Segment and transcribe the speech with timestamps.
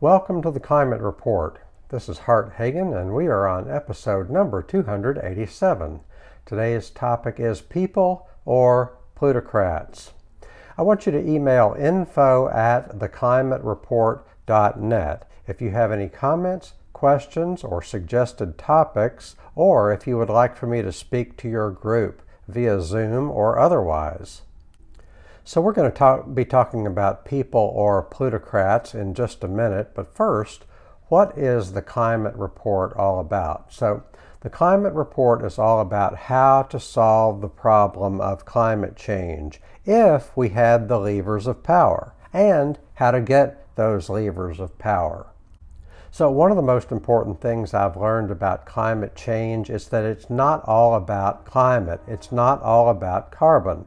[0.00, 1.58] Welcome to the Climate Report.
[1.88, 5.98] This is Hart Hagen, and we are on episode number 287.
[6.46, 10.12] Today's topic is people or plutocrats.
[10.76, 17.82] I want you to email info at theclimatereport.net if you have any comments, questions, or
[17.82, 22.80] suggested topics, or if you would like for me to speak to your group via
[22.80, 24.42] Zoom or otherwise.
[25.48, 29.92] So, we're going to talk, be talking about people or plutocrats in just a minute,
[29.94, 30.66] but first,
[31.06, 33.72] what is the climate report all about?
[33.72, 34.02] So,
[34.40, 40.36] the climate report is all about how to solve the problem of climate change if
[40.36, 45.32] we had the levers of power and how to get those levers of power.
[46.10, 50.28] So, one of the most important things I've learned about climate change is that it's
[50.28, 53.86] not all about climate, it's not all about carbon.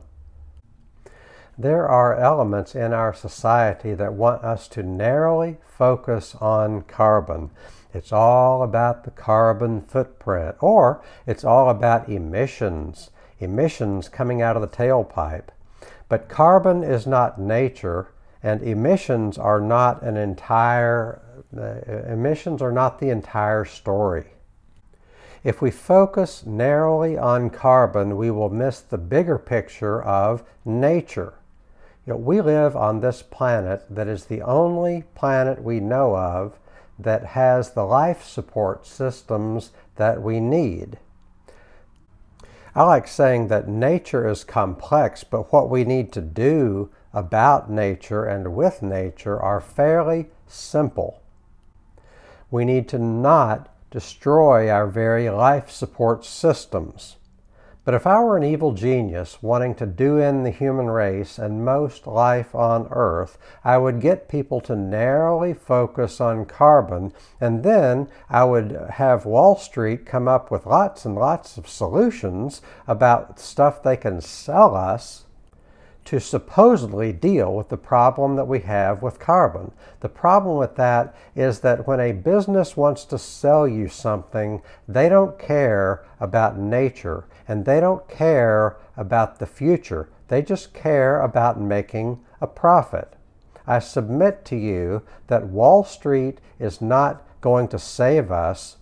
[1.62, 7.52] There are elements in our society that want us to narrowly focus on carbon.
[7.94, 14.64] It's all about the carbon footprint, or it's all about emissions, emissions coming out of
[14.64, 15.50] the tailpipe.
[16.10, 18.08] But carbon is not nature,
[18.42, 21.22] and emissions are not an entire
[21.56, 24.32] uh, emissions are not the entire story.
[25.44, 31.36] If we focus narrowly on carbon, we will miss the bigger picture of nature.
[32.06, 36.58] You know, we live on this planet that is the only planet we know of
[36.98, 40.98] that has the life support systems that we need.
[42.74, 48.26] I like saying that nature is complex, but what we need to do about nature
[48.26, 51.22] and with nature are fairly simple.
[52.50, 57.18] We need to not destroy our very life support systems.
[57.84, 61.66] But if I were an evil genius wanting to do in the human race and
[61.66, 68.08] most life on Earth, I would get people to narrowly focus on carbon, and then
[68.30, 73.82] I would have Wall Street come up with lots and lots of solutions about stuff
[73.82, 75.26] they can sell us
[76.06, 79.72] to supposedly deal with the problem that we have with carbon.
[80.00, 85.10] The problem with that is that when a business wants to sell you something, they
[85.10, 90.10] don't care about nature and they don't care about the future.
[90.28, 93.14] They just care about making a profit.
[93.68, 98.78] I submit to you that Wall Street is not going to save us,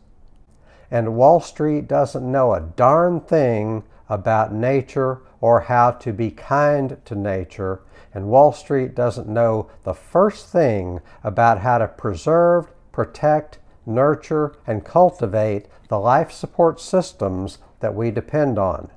[0.92, 6.98] and Wall Street doesn't know a darn thing about nature or how to be kind
[7.06, 7.82] to nature,
[8.14, 14.84] and Wall Street doesn't know the first thing about how to preserve, protect, nurture, and
[14.84, 18.90] cultivate the life support systems that we depend on.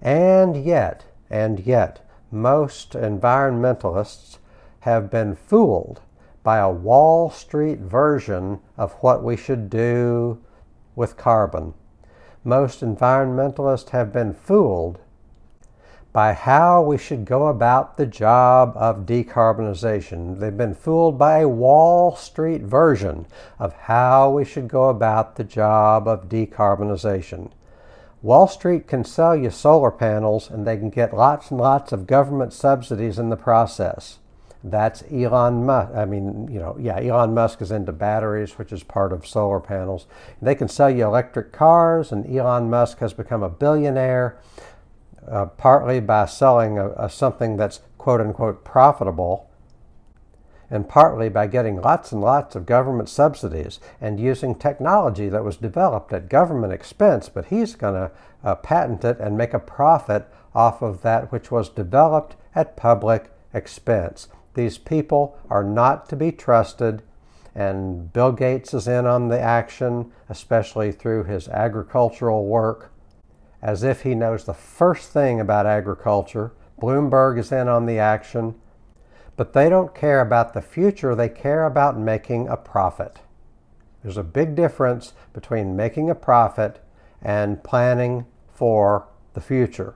[0.00, 4.38] And yet, and yet, most environmentalists
[4.80, 6.00] have been fooled
[6.42, 10.42] by a Wall Street version of what we should do
[10.96, 11.74] with carbon
[12.44, 14.98] most environmentalists have been fooled
[16.12, 20.38] by how we should go about the job of decarbonization.
[20.38, 23.26] They've been fooled by a Wall Street version
[23.58, 27.50] of how we should go about the job of decarbonization.
[28.20, 32.06] Wall Street can sell you solar panels and they can get lots and lots of
[32.06, 34.18] government subsidies in the process.
[34.64, 35.92] That's Elon Musk.
[35.92, 39.58] I mean, you know, yeah, Elon Musk is into batteries, which is part of solar
[39.58, 40.06] panels.
[40.40, 44.38] They can sell you electric cars, and Elon Musk has become a billionaire
[45.28, 49.48] uh, partly by selling a, a something that's quote unquote profitable,
[50.70, 55.56] and partly by getting lots and lots of government subsidies and using technology that was
[55.58, 58.10] developed at government expense, but he's going to
[58.42, 63.30] uh, patent it and make a profit off of that which was developed at public
[63.52, 64.28] expense.
[64.54, 67.02] These people are not to be trusted,
[67.54, 72.91] and Bill Gates is in on the action, especially through his agricultural work,
[73.62, 76.52] as if he knows the first thing about agriculture.
[76.80, 78.56] Bloomberg is in on the action,
[79.36, 83.20] but they don't care about the future, they care about making a profit.
[84.02, 86.80] There's a big difference between making a profit
[87.22, 89.94] and planning for the future.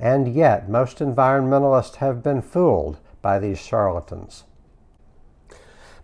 [0.00, 4.44] And yet, most environmentalists have been fooled by these charlatans.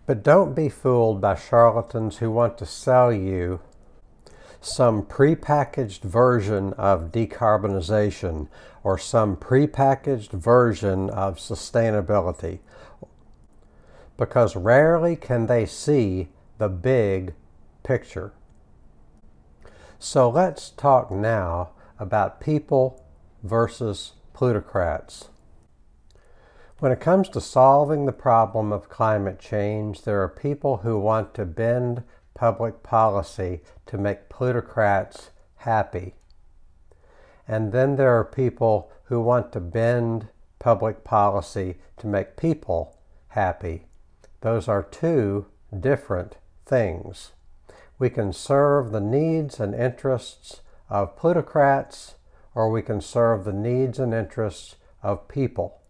[0.05, 3.59] But don't be fooled by charlatans who want to sell you
[4.65, 8.47] some prepackaged version of decarbonization
[8.83, 12.59] or some prepackaged version of sustainability
[14.17, 17.33] because rarely can they see the big
[17.83, 18.33] picture.
[19.99, 23.05] So let's talk now about people
[23.43, 25.29] versus plutocrats.
[26.79, 31.35] When it comes to solving the problem of climate change, there are people who want
[31.35, 32.03] to bend
[32.33, 36.15] public policy to make plutocrats happy.
[37.47, 40.29] And then there are people who want to bend
[40.59, 42.97] public policy to make people
[43.29, 43.85] happy.
[44.41, 45.45] Those are two
[45.77, 47.31] different things.
[47.99, 52.15] We can serve the needs and interests of plutocrats,
[52.53, 55.81] or we can serve the needs and interests of people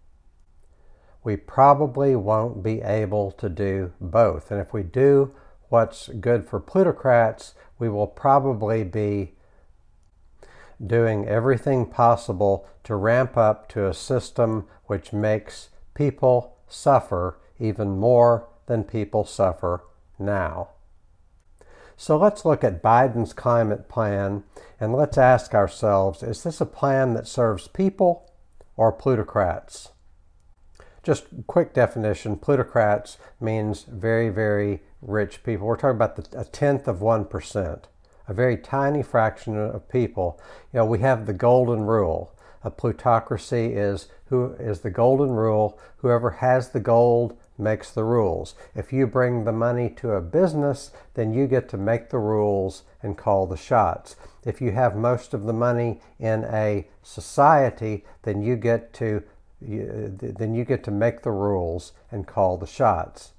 [1.25, 4.51] we probably won't be able to do both.
[4.51, 5.33] And if we do
[5.69, 9.33] what's good for plutocrats, we will probably be
[10.85, 18.47] doing everything possible to ramp up to a system which makes people suffer even more
[18.65, 19.83] than people suffer
[20.19, 20.69] now.
[21.97, 24.43] So let's look at Biden's climate plan
[24.79, 28.29] and let's ask ourselves is this a plan that serves people
[28.75, 29.89] or plutocrats?
[31.05, 35.67] Just quick definition plutocrats means very, very rich people.
[35.67, 37.83] We're talking about the, a tenth of 1%,
[38.27, 40.41] a very tiny fraction of people.
[40.73, 42.35] You know, we have the golden rule.
[42.63, 45.79] A plutocracy is who is the golden rule.
[45.97, 48.55] Whoever has the gold makes the rules.
[48.73, 52.81] If you bring the money to a business, then you get to make the rules
[53.03, 54.15] and call the shots.
[54.43, 59.21] If you have most of the money in a society, then you get to
[59.67, 63.33] you, then you get to make the rules and call the shots.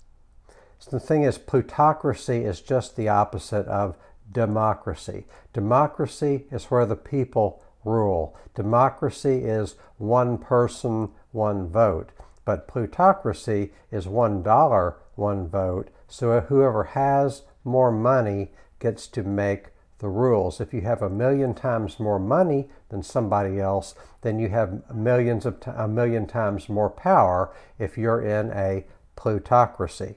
[0.79, 3.97] So the thing is, plutocracy is just the opposite of
[4.31, 5.25] democracy.
[5.53, 8.37] Democracy is where the people rule.
[8.55, 12.11] Democracy is one person, one vote.
[12.45, 15.89] But plutocracy is one dollar, one vote.
[16.09, 19.69] So whoever has more money gets to make
[19.99, 20.61] the rules.
[20.61, 25.45] If you have a million times more money than somebody else, then you have millions
[25.45, 28.85] of t- a million times more power if you're in a
[29.17, 30.17] plutocracy.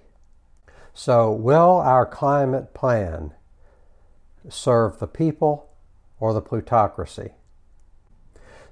[0.94, 3.34] So, will our climate plan
[4.50, 5.70] serve the people
[6.20, 7.32] or the plutocracy?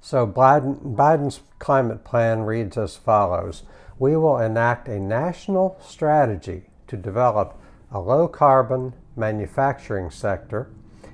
[0.00, 3.62] So, Biden, Biden's climate plan reads as follows
[3.98, 7.58] We will enact a national strategy to develop
[7.90, 10.70] a low carbon manufacturing sector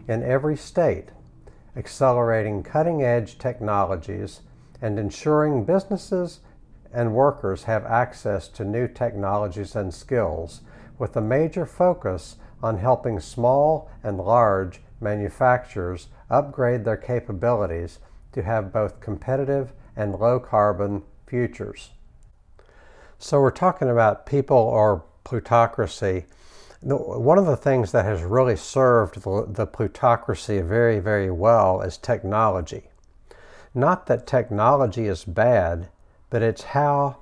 [0.07, 1.11] in every state,
[1.77, 4.41] accelerating cutting edge technologies
[4.81, 6.41] and ensuring businesses
[6.93, 10.61] and workers have access to new technologies and skills,
[10.99, 17.99] with a major focus on helping small and large manufacturers upgrade their capabilities
[18.33, 21.91] to have both competitive and low carbon futures.
[23.19, 26.27] So, we're talking about people or plutocracy
[26.85, 31.97] one of the things that has really served the, the, plutocracy very, very well is
[31.97, 32.91] technology.
[33.75, 35.89] Not that technology is bad,
[36.29, 37.17] but it's how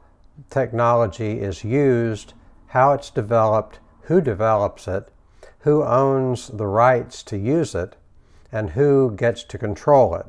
[0.50, 2.34] technology is used,
[2.68, 5.08] how it's developed, who develops it,
[5.60, 7.94] who owns the rights to use it,
[8.50, 10.26] and who gets to control it.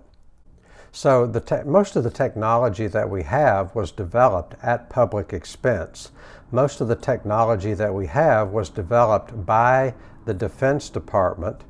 [0.96, 6.12] So te- most of the technology that we have was developed at public expense.
[6.52, 9.96] Most of the technology that we have was developed by
[10.26, 11.64] the Defense Department.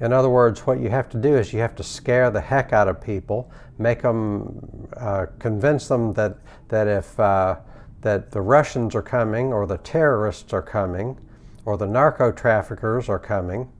[0.00, 2.72] In other words, what you have to do is you have to scare the heck
[2.72, 6.38] out of people, make them, uh, convince them that
[6.70, 7.56] that if uh,
[8.00, 11.20] that the Russians are coming, or the terrorists are coming,
[11.64, 13.70] or the narco traffickers are coming.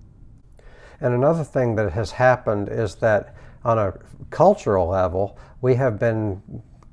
[1.00, 3.34] And another thing that has happened is that
[3.64, 3.94] on a
[4.30, 6.42] cultural level, we have been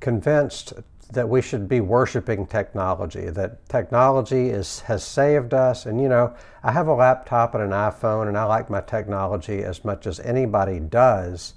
[0.00, 0.72] convinced
[1.12, 5.86] that we should be worshiping technology, that technology is, has saved us.
[5.86, 9.62] And you know, I have a laptop and an iPhone, and I like my technology
[9.62, 11.54] as much as anybody does.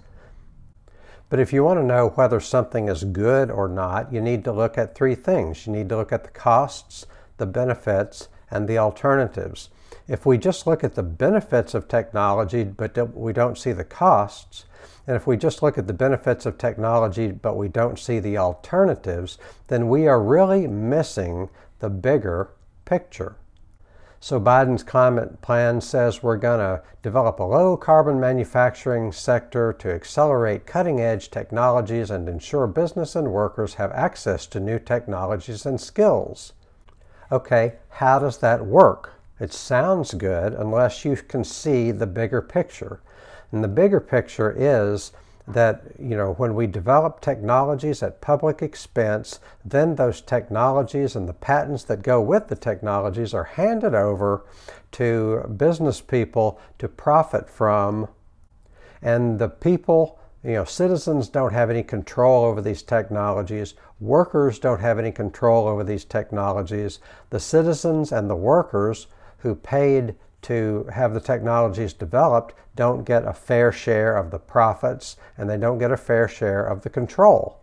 [1.30, 4.52] But if you want to know whether something is good or not, you need to
[4.52, 5.68] look at three things.
[5.68, 7.06] You need to look at the costs,
[7.38, 9.70] the benefits, and the alternatives.
[10.10, 14.66] If we just look at the benefits of technology, but we don't see the costs,
[15.06, 18.36] and if we just look at the benefits of technology but we don't see the
[18.36, 19.38] alternatives,
[19.68, 22.50] then we are really missing the bigger
[22.86, 23.36] picture.
[24.20, 29.94] So Biden's climate plan says we're going to develop a low carbon manufacturing sector to
[29.94, 35.80] accelerate cutting edge technologies and ensure business and workers have access to new technologies and
[35.80, 36.54] skills.
[37.32, 39.19] Okay, how does that work?
[39.40, 43.02] It sounds good unless you can see the bigger picture.
[43.52, 45.12] And the bigger picture is
[45.48, 51.34] that you know when we develop technologies at public expense, then those technologies and the
[51.34, 54.46] patents that go with the technologies are handed over
[54.92, 58.08] to business people to profit from,
[59.02, 63.74] and the people you know, citizens don't have any control over these technologies.
[64.00, 67.00] Workers don't have any control over these technologies.
[67.30, 69.08] The citizens and the workers
[69.40, 75.18] who paid to have the technologies developed don't get a fair share of the profits
[75.38, 77.60] and they don't get a fair share of the control.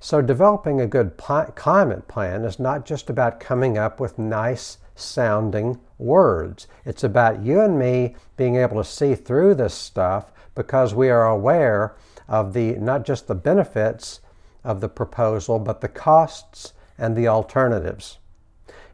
[0.00, 4.78] So, developing a good pl- climate plan is not just about coming up with nice
[4.94, 6.68] sounding words.
[6.84, 11.26] It's about you and me being able to see through this stuff because we are
[11.26, 11.96] aware
[12.28, 14.20] of the not just the benefits
[14.62, 18.18] of the proposal, but the costs and the alternatives.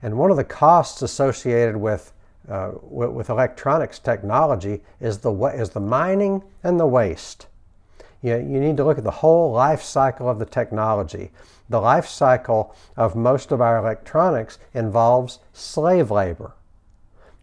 [0.04, 2.12] And one of the costs associated with
[2.46, 7.46] uh, with, electronics technology is the is the mining and the waste.
[8.20, 11.30] You, you need to look at the whole life cycle of the technology.
[11.70, 16.52] The life cycle of most of our electronics involves slave labor.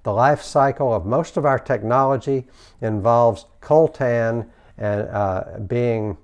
[0.04, 2.48] The life cycle of most of our technology
[2.80, 4.46] involves coltan
[4.78, 6.16] and uh, being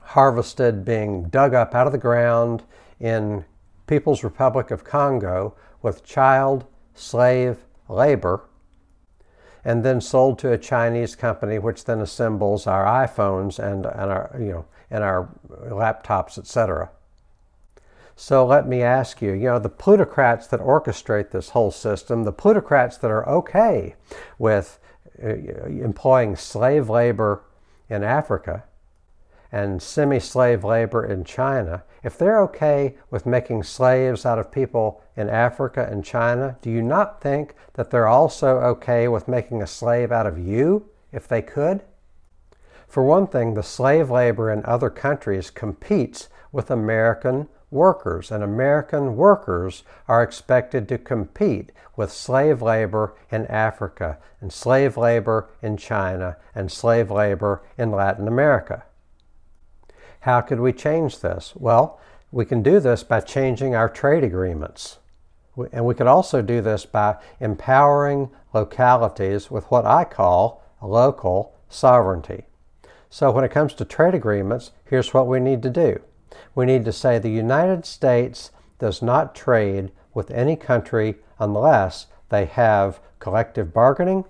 [0.00, 2.62] harvested, being dug up out of the ground
[2.98, 3.44] in
[3.86, 6.64] People's Republic of Congo with child
[6.94, 8.44] slave labor,
[9.64, 14.34] and then sold to a Chinese company, which then assembles our iPhones and, and our
[14.38, 15.28] you know and our
[15.68, 16.90] laptops, etc.
[18.16, 22.32] So let me ask you, you know, the plutocrats that orchestrate this whole system, the
[22.32, 23.96] plutocrats that are okay
[24.38, 24.78] with
[25.22, 27.42] uh, employing slave labor
[27.88, 28.64] in Africa
[29.54, 35.00] and semi slave labor in China, if they're okay with making slaves out of people
[35.16, 39.66] in Africa and China, do you not think that they're also okay with making a
[39.68, 41.82] slave out of you if they could?
[42.88, 49.16] For one thing, the slave labor in other countries competes with American workers, and American
[49.16, 56.38] workers are expected to compete with slave labor in Africa, and slave labor in China,
[56.56, 58.82] and slave labor in Latin America.
[60.24, 61.52] How could we change this?
[61.54, 62.00] Well,
[62.32, 64.96] we can do this by changing our trade agreements.
[65.70, 72.44] And we could also do this by empowering localities with what I call local sovereignty.
[73.10, 76.00] So, when it comes to trade agreements, here's what we need to do
[76.54, 82.46] we need to say the United States does not trade with any country unless they
[82.46, 84.24] have collective bargaining,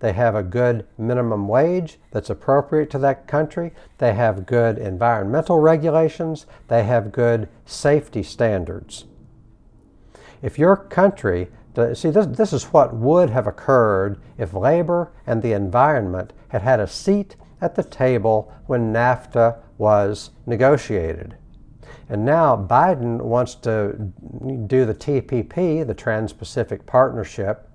[0.00, 5.58] they have a good minimum wage that's appropriate to that country, they have good environmental
[5.60, 9.04] regulations, they have good safety standards.
[10.42, 11.48] If your country,
[11.94, 16.80] see, this, this is what would have occurred if labor and the environment had had
[16.80, 21.36] a seat at the table when NAFTA was negotiated.
[22.08, 24.12] And now Biden wants to
[24.66, 27.68] do the TPP, the Trans Pacific Partnership,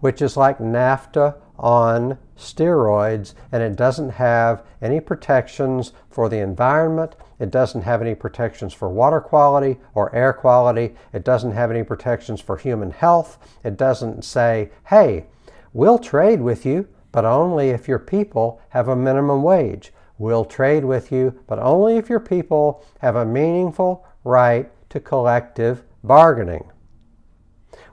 [0.00, 7.14] which is like NAFTA on steroids, and it doesn't have any protections for the environment.
[7.38, 10.94] It doesn't have any protections for water quality or air quality.
[11.12, 13.38] It doesn't have any protections for human health.
[13.64, 15.26] It doesn't say, hey,
[15.72, 19.92] we'll trade with you, but only if your people have a minimum wage.
[20.18, 25.82] We'll trade with you, but only if your people have a meaningful right to collective
[26.04, 26.70] bargaining.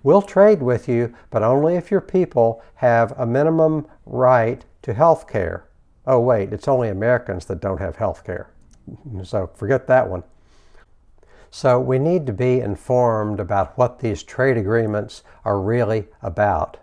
[0.03, 5.27] We'll trade with you, but only if your people have a minimum right to health
[5.27, 5.67] care.
[6.05, 8.51] Oh, wait, it's only Americans that don't have health care.
[9.23, 10.23] So forget that one.
[11.51, 16.77] So we need to be informed about what these trade agreements are really about.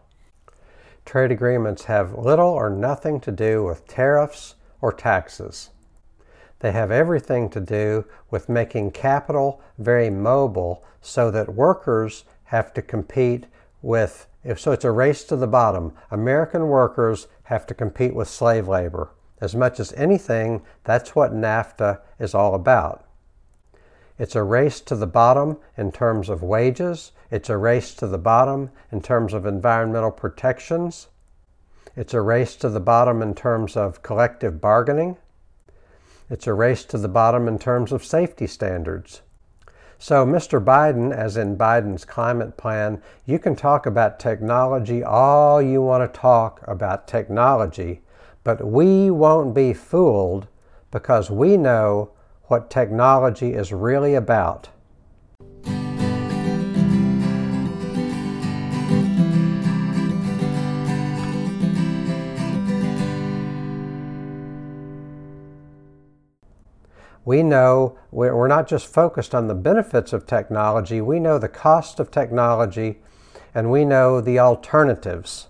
[1.04, 5.70] Trade agreements have little or nothing to do with tariffs or taxes.
[6.58, 12.82] They have everything to do with making capital very mobile so that workers have to
[12.82, 13.46] compete
[13.82, 15.92] with, if so, it's a race to the bottom.
[16.10, 19.10] American workers have to compete with slave labor.
[19.40, 23.04] As much as anything, that's what NAFTA is all about.
[24.18, 27.12] It's a race to the bottom in terms of wages.
[27.30, 31.08] It's a race to the bottom in terms of environmental protections.
[31.96, 35.16] It's a race to the bottom in terms of collective bargaining.
[36.30, 39.22] It's a race to the bottom in terms of safety standards.
[39.98, 40.62] So, Mr.
[40.62, 46.20] Biden, as in Biden's climate plan, you can talk about technology all you want to
[46.20, 48.02] talk about technology,
[48.44, 50.48] but we won't be fooled
[50.90, 52.10] because we know
[52.44, 54.68] what technology is really about.
[67.26, 71.98] We know we're not just focused on the benefits of technology, we know the cost
[71.98, 73.00] of technology
[73.52, 75.48] and we know the alternatives.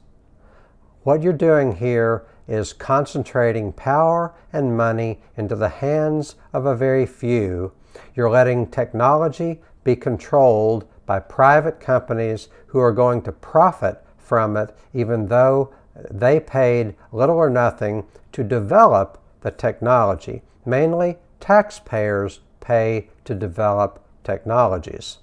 [1.02, 7.04] What you're doing here is concentrating power and money into the hands of a very
[7.04, 7.73] few.
[8.14, 14.75] You're letting technology be controlled by private companies who are going to profit from it,
[14.95, 15.75] even though
[16.11, 20.42] they paid little or nothing to develop the technology.
[20.64, 25.19] Mainly, taxpayers pay to develop technologies.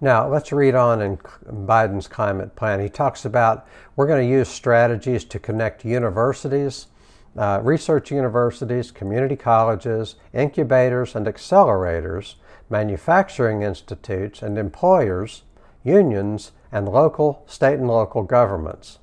[0.00, 2.80] Now, let's read on in Biden's climate plan.
[2.80, 6.88] He talks about we're going to use strategies to connect universities,
[7.36, 12.34] uh, research universities, community colleges, incubators and accelerators,
[12.68, 15.42] manufacturing institutes, and employers,
[15.84, 18.98] unions, and local, state, and local governments,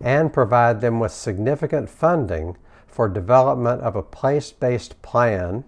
[0.00, 2.56] and provide them with significant funding
[2.94, 5.64] for development of a place based plan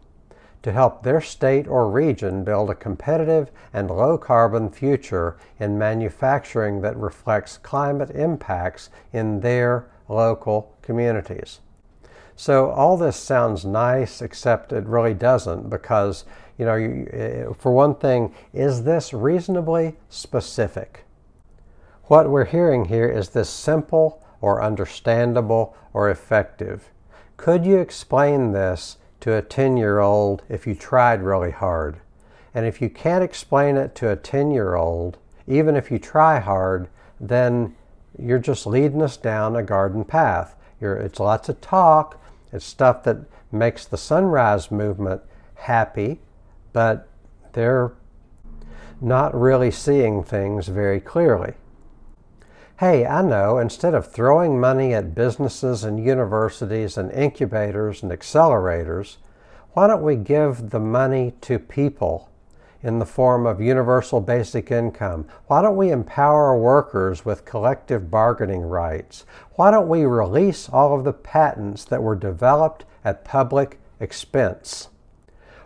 [0.62, 6.80] to help their state or region build a competitive and low carbon future in manufacturing
[6.80, 11.59] that reflects climate impacts in their local communities.
[12.37, 17.73] So, all this sounds nice, except it really doesn't because, you know, you, eh, for
[17.73, 21.04] one thing, is this reasonably specific?
[22.04, 26.92] What we're hearing here is this simple or understandable or effective.
[27.37, 31.97] Could you explain this to a 10 year old if you tried really hard.
[32.55, 36.38] And if you can't explain it to a 10 year old, even if you try
[36.38, 36.88] hard,
[37.21, 37.75] then
[38.16, 40.55] you're just leading us down a garden path.
[40.81, 43.19] You're, it's lots of talk, it's stuff that
[43.50, 45.23] makes the sunrise movement
[45.55, 46.21] happy,
[46.73, 47.09] but
[47.52, 47.93] they're
[49.00, 51.55] not really seeing things very clearly.
[52.78, 59.16] Hey, I know, instead of throwing money at businesses and universities and incubators and accelerators,
[59.73, 62.28] why don't we give the money to people
[62.83, 65.26] in the form of universal basic income?
[65.47, 69.25] Why don't we empower workers with collective bargaining rights?
[69.54, 74.91] Why don't we release all of the patents that were developed at public expense?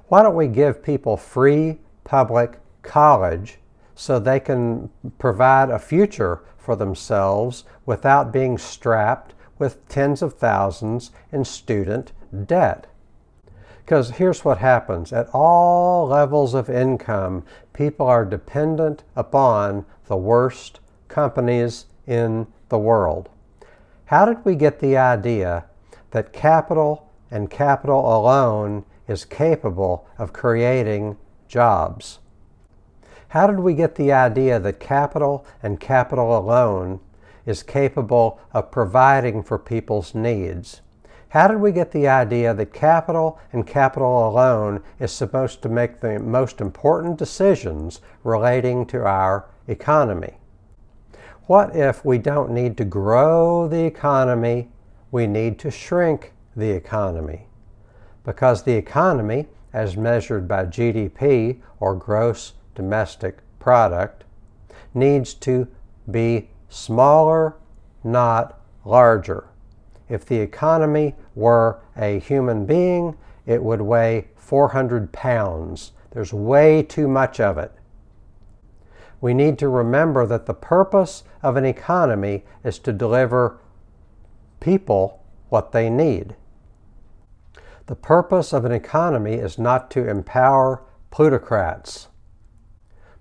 [0.07, 3.59] Why don't we give people free public college
[3.97, 11.11] so they can provide a future for themselves without being strapped with tens of thousands
[11.33, 12.13] in student
[12.47, 12.87] debt.
[13.85, 17.43] Because here's what happens at all levels of income,
[17.73, 23.29] people are dependent upon the worst companies in the world.
[24.05, 25.65] How did we get the idea
[26.13, 31.17] that capital and capital alone is capable of creating
[31.49, 32.20] jobs?
[33.31, 36.99] How did we get the idea that capital and capital alone
[37.47, 40.81] is capable of providing for people's needs?
[41.29, 46.01] How did we get the idea that capital and capital alone is supposed to make
[46.01, 50.39] the most important decisions relating to our economy?
[51.47, 54.71] What if we don't need to grow the economy,
[55.13, 57.47] we need to shrink the economy?
[58.25, 64.25] Because the economy, as measured by GDP or gross domestic product
[64.95, 65.69] needs to
[66.11, 67.57] be smaller,
[68.03, 69.49] not larger.
[70.09, 75.93] If the economy were a human being, it would weigh 400 pounds.
[76.11, 77.73] There's way too much of it.
[79.21, 83.59] We need to remember that the purpose of an economy is to deliver
[84.61, 86.37] people what they need.
[87.87, 92.09] The purpose of an economy is not to empower plutocrats.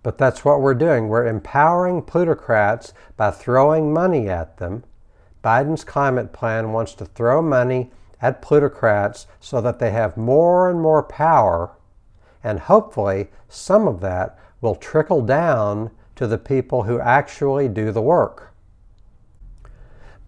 [0.02, 1.08] But that's what we're doing.
[1.08, 4.84] We're empowering plutocrats by throwing money at them.
[5.44, 10.82] Biden's climate plan wants to throw money at plutocrats so that they have more and
[10.82, 11.72] more power,
[12.44, 18.02] and hopefully some of that will trickle down to the people who actually do the
[18.02, 18.49] work.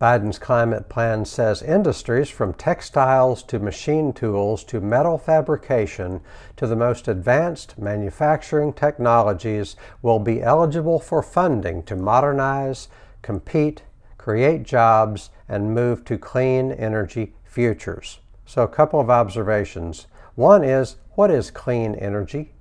[0.02, 6.22] Biden's climate plan says industries from textiles to machine tools to metal fabrication
[6.58, 12.88] to the most advanced manufacturing technologies will be eligible for funding to modernize,
[13.22, 13.84] compete,
[14.18, 18.22] create jobs, and move to clean energy futures.
[18.48, 20.08] So, a couple of observations.
[20.34, 22.54] One is what is clean energy?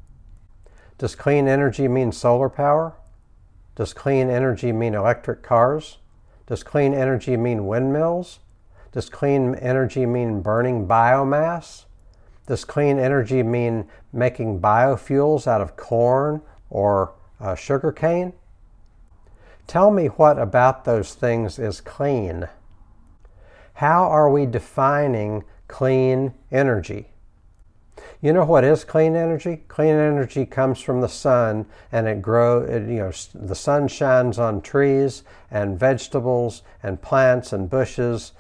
[0.98, 2.96] Does clean energy mean solar power?
[3.76, 5.99] Does clean energy mean electric cars?
[6.50, 8.40] Does clean energy mean windmills?
[8.90, 11.84] Does clean energy mean burning biomass?
[12.48, 18.32] Does clean energy mean making biofuels out of corn or uh, sugar cane?
[19.68, 22.48] Tell me what about those things is clean.
[23.74, 27.10] How are we defining clean energy?
[28.22, 29.64] You know what is clean energy?
[29.68, 32.68] Clean energy comes from the sun, and it grows.
[32.68, 38.33] you know, the sun shines on trees and vegetables and plants and bushes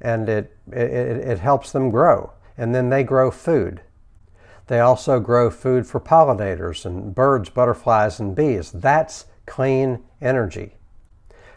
[0.00, 2.32] and it, it, it helps them grow.
[2.58, 3.82] And then they grow food.
[4.66, 8.72] They also grow food for pollinators and birds, butterflies, and bees.
[8.72, 10.74] That's clean energy.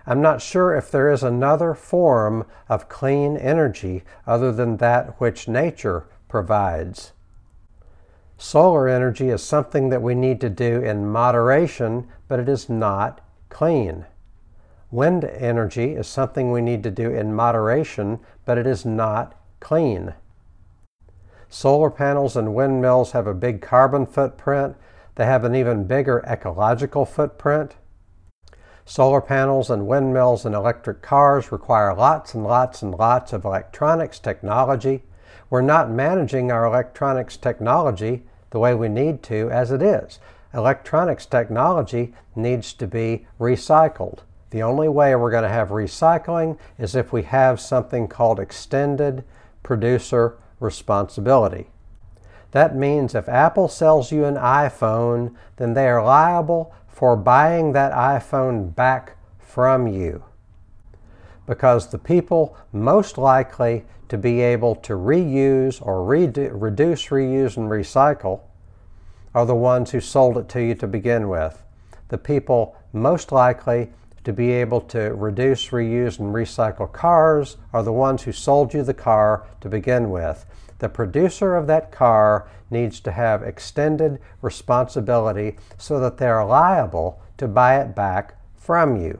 [0.06, 5.48] I'm not sure if there is another form of clean energy other than that which
[5.48, 7.14] nature provides.
[8.42, 13.20] Solar energy is something that we need to do in moderation, but it is not
[13.50, 14.06] clean.
[14.90, 20.14] Wind energy is something we need to do in moderation, but it is not clean.
[21.50, 24.78] Solar panels and windmills have a big carbon footprint.
[25.16, 27.76] They have an even bigger ecological footprint.
[28.86, 34.18] Solar panels and windmills and electric cars require lots and lots and lots of electronics
[34.18, 35.04] technology.
[35.50, 40.20] We're not managing our electronics technology the way we need to as it is.
[40.54, 44.20] Electronics technology needs to be recycled.
[44.50, 49.24] The only way we're going to have recycling is if we have something called extended
[49.62, 51.68] producer responsibility.
[52.52, 57.94] That means if Apple sells you an iPhone, then they are liable for buying that
[57.94, 60.24] iPhone back from you.
[61.46, 67.70] Because the people most likely to be able to reuse or redu- reduce, reuse, and
[67.70, 68.42] recycle
[69.34, 71.64] are the ones who sold it to you to begin with.
[72.10, 73.92] The people most likely
[74.24, 78.84] to be able to reduce, reuse, and recycle cars are the ones who sold you
[78.84, 80.46] the car to begin with.
[80.80, 87.48] The producer of that car needs to have extended responsibility so that they're liable to
[87.48, 89.20] buy it back from you.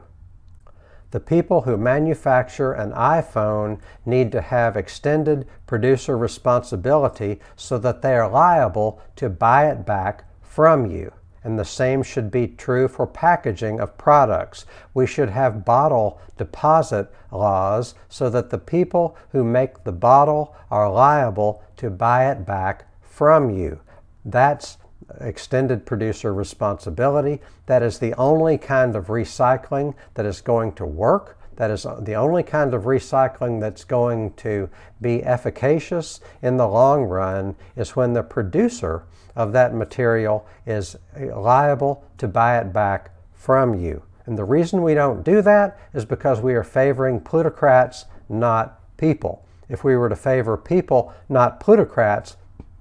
[1.10, 8.14] The people who manufacture an iPhone need to have extended producer responsibility so that they
[8.14, 13.06] are liable to buy it back from you and the same should be true for
[13.06, 14.66] packaging of products.
[14.92, 20.90] We should have bottle deposit laws so that the people who make the bottle are
[20.90, 23.80] liable to buy it back from you.
[24.24, 24.76] That's
[25.20, 27.40] extended producer responsibility.
[27.66, 31.38] That is the only kind of recycling that is going to work.
[31.56, 34.70] That is the only kind of recycling that's going to
[35.00, 39.04] be efficacious in the long run is when the producer
[39.36, 44.02] of that material is liable to buy it back from you.
[44.26, 49.44] And the reason we don't do that is because we are favoring plutocrats, not people.
[49.68, 52.36] If we were to favor people, not plutocrats,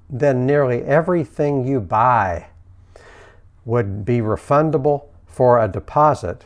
[0.09, 2.47] then nearly everything you buy
[3.65, 6.45] would be refundable for a deposit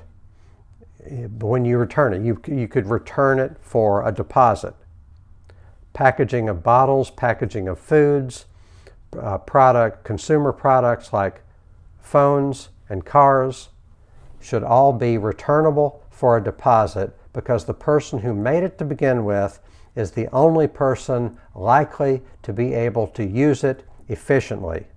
[1.40, 2.22] when you return it.
[2.22, 4.74] You, you could return it for a deposit.
[5.94, 8.46] Packaging of bottles, packaging of foods,
[9.20, 11.42] uh, product, consumer products like
[12.02, 13.70] phones and cars
[14.42, 19.24] should all be returnable for a deposit because the person who made it to begin
[19.26, 19.60] with
[19.96, 24.88] is the only person likely to be able to use it efficiently.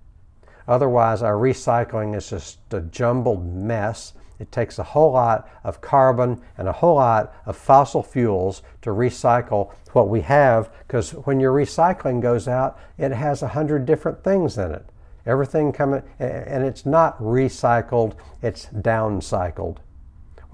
[0.67, 6.41] Otherwise, our recycling is just a jumbled mess it takes a whole lot of carbon
[6.59, 11.53] and a whole lot of fossil fuels to recycle what we have because when your
[11.53, 14.85] recycling goes out, it has a hundred different things in it.
[15.25, 19.79] Everything coming, and it's not recycled, it's downcycled.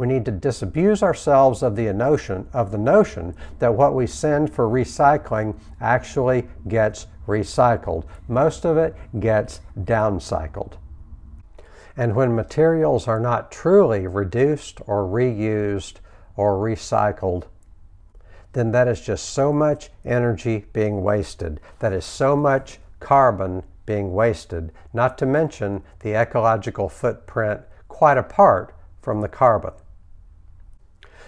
[0.02, 4.52] We need to disabuse ourselves of the notion of the notion that what we send
[4.52, 8.02] for recycling actually gets recycled.
[8.26, 10.72] Most of it gets downcycled.
[11.96, 15.98] And when materials are not truly reduced or reused
[16.34, 17.44] or recycled,
[18.54, 21.60] then that is just so much energy being wasted.
[21.78, 28.74] That is so much carbon being wasted, not to mention the ecological footprint quite apart
[29.00, 29.74] from the carbon.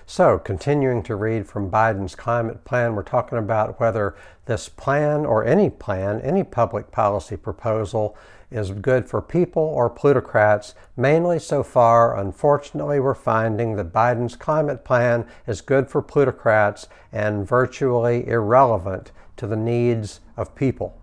[0.07, 4.15] So, continuing to read from Biden's climate plan, we're talking about whether
[4.45, 8.15] this plan or any plan, any public policy proposal,
[8.51, 10.75] is good for people or plutocrats.
[10.95, 17.49] Mainly so far, unfortunately, we're finding that Biden's climate plan is good for plutocrats and
[17.49, 21.01] virtually irrelevant to the needs of people.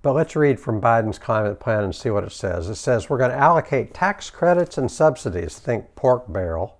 [0.00, 2.70] But let's read from Biden's climate plan and see what it says.
[2.70, 6.78] It says we're going to allocate tax credits and subsidies, think pork barrel,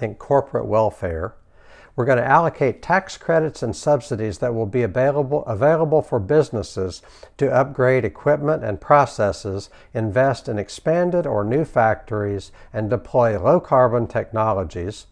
[0.00, 1.34] think corporate welfare,
[1.94, 7.02] we're going to allocate tax credits and subsidies that will be available, available for businesses
[7.36, 14.06] to upgrade equipment and processes, invest in expanded or new factories, and deploy low carbon
[14.06, 15.06] technologies,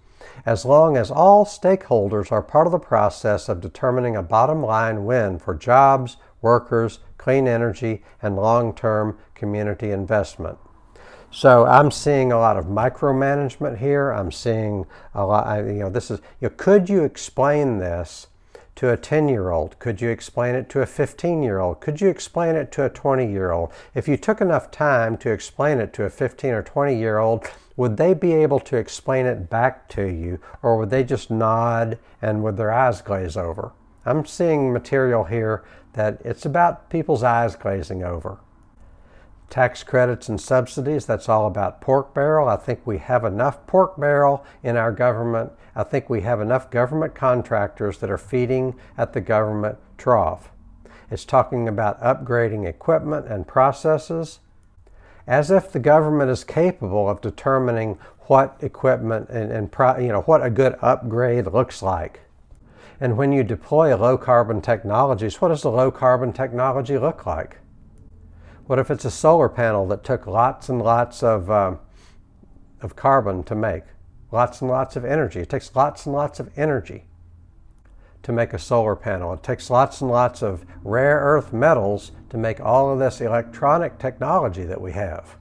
[0.46, 5.04] as long as all stakeholders are part of the process of determining a bottom line
[5.04, 10.56] win for jobs, workers, clean energy, and long term community investment.
[11.30, 14.10] So I'm seeing a lot of micromanagement here.
[14.10, 15.58] I'm seeing a lot.
[15.58, 16.20] You know, this is.
[16.40, 18.28] You know, could you explain this
[18.76, 19.78] to a 10 year old?
[19.78, 21.80] Could you explain it to a 15 year old?
[21.80, 23.72] Could you explain it to a 20 year old?
[23.94, 27.44] If you took enough time to explain it to a 15 or 20 year old,
[27.76, 31.98] would they be able to explain it back to you, or would they just nod
[32.22, 33.72] and with their eyes glaze over?
[34.04, 38.38] I'm seeing material here that it's about people's eyes glazing over.
[39.50, 42.48] Tax credits and subsidies, that's all about pork barrel.
[42.48, 45.52] I think we have enough pork barrel in our government.
[45.74, 50.50] I think we have enough government contractors that are feeding at the government trough.
[51.10, 54.40] It's talking about upgrading equipment and processes
[55.26, 60.44] as if the government is capable of determining what equipment and, and you know what
[60.44, 62.20] a good upgrade looks like.
[63.00, 67.58] And when you deploy low carbon technologies, what does the low carbon technology look like?
[68.68, 71.76] What if it's a solar panel that took lots and lots of, uh,
[72.82, 73.84] of carbon to make?
[74.30, 75.40] Lots and lots of energy.
[75.40, 77.04] It takes lots and lots of energy
[78.22, 79.32] to make a solar panel.
[79.32, 83.98] It takes lots and lots of rare earth metals to make all of this electronic
[83.98, 85.36] technology that we have.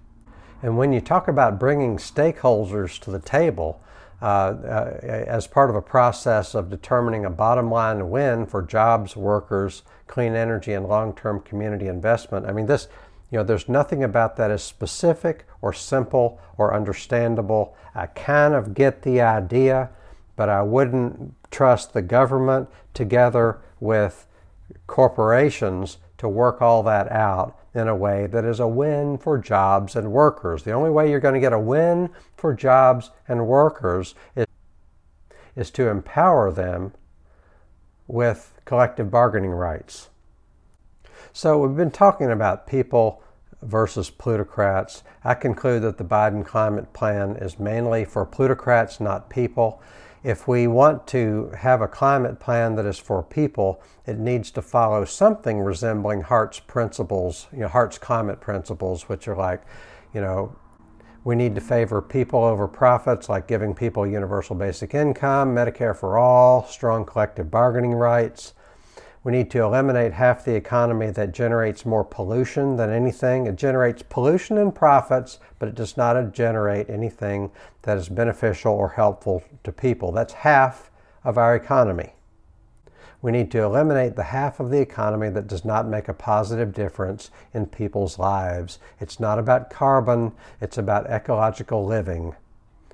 [0.64, 3.84] And when you talk about bringing stakeholders to the table
[4.22, 9.18] uh, uh, as part of a process of determining a bottom line win for jobs,
[9.18, 12.88] workers, clean energy, and long term community investment, I mean, this
[13.32, 17.76] you know, there's nothing about that is specific or simple or understandable.
[17.94, 19.90] I kind of get the idea,
[20.36, 24.28] but I wouldn't trust the government together with
[24.88, 29.96] corporations to work all that out in a way that is a win for jobs
[29.96, 30.64] and workers.
[30.64, 34.48] The only way you're going to get a win for jobs and workers is,
[35.56, 36.94] is to empower them
[38.08, 40.10] with collective bargaining rights.
[41.38, 43.22] So we've been talking about people
[43.62, 45.04] versus plutocrats.
[45.24, 49.80] I conclude that the Biden climate plan is mainly for plutocrats, not people.
[50.24, 54.64] If we want to have a climate plan that is for people, it needs to
[54.64, 59.62] follow something resembling Hart's principles, you know, Hart's climate principles, which are like,
[60.16, 60.56] you know,
[61.24, 66.18] we need to favor people over profits, like giving people universal basic income, Medicare for
[66.18, 68.56] all, strong collective bargaining rights,
[69.28, 73.46] we need to eliminate half the economy that generates more pollution than anything.
[73.46, 78.88] It generates pollution and profits, but it does not generate anything that is beneficial or
[78.88, 80.14] helpful to people.
[80.14, 80.90] That's half
[81.26, 82.14] of our economy.
[83.22, 86.74] We need to eliminate the half of the economy that does not make a positive
[86.74, 88.80] difference in people's lives.
[89.02, 92.34] It's not about carbon, it's about ecological living.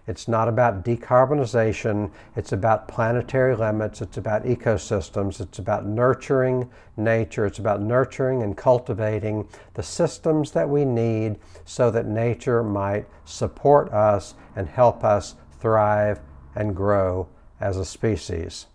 [0.05, 2.11] It's not about decarbonization.
[2.35, 4.01] It's about planetary limits.
[4.01, 5.39] It's about ecosystems.
[5.39, 7.45] It's about nurturing nature.
[7.45, 13.93] It's about nurturing and cultivating the systems that we need so that nature might support
[13.93, 16.19] us and help us thrive
[16.53, 17.27] and grow
[17.61, 18.67] as a species.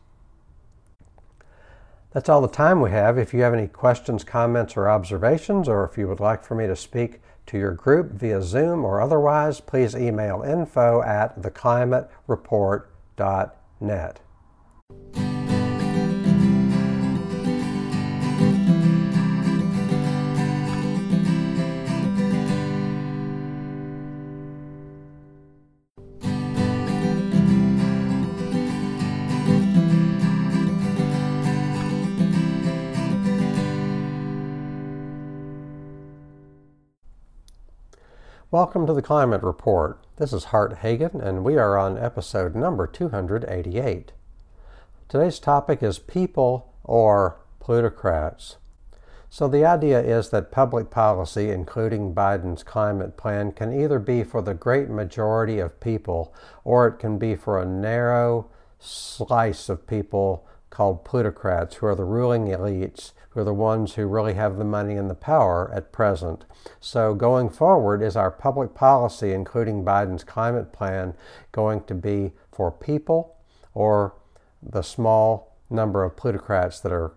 [2.12, 3.19] That's all the time we have.
[3.19, 6.67] If you have any questions, comments, or observations, or if you would like for me
[6.67, 14.21] to speak to your group via Zoom or otherwise, please email info at theclimatereport.net.
[38.51, 39.99] Welcome to the Climate Report.
[40.17, 44.13] This is Hart Hagen, and we are on episode number 288.
[45.07, 48.57] Today's topic is people or plutocrats.
[49.29, 54.41] So, the idea is that public policy, including Biden's climate plan, can either be for
[54.41, 56.35] the great majority of people
[56.65, 62.03] or it can be for a narrow slice of people called plutocrats, who are the
[62.03, 65.93] ruling elites who are the ones who really have the money and the power at
[65.93, 66.45] present.
[66.81, 71.14] So, going forward, is our public policy, including Biden's climate plan,
[71.53, 73.37] going to be for people
[73.75, 74.14] or
[74.62, 77.12] the small number of plutocrats that are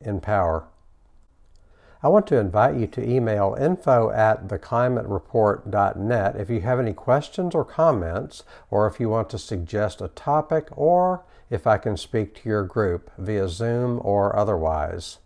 [0.00, 0.66] in power?
[2.02, 7.54] I want to invite you to email info at theclimatereport.net if you have any questions
[7.54, 12.34] or comments, or if you want to suggest a topic, or if I can speak
[12.36, 15.18] to your group via Zoom or otherwise.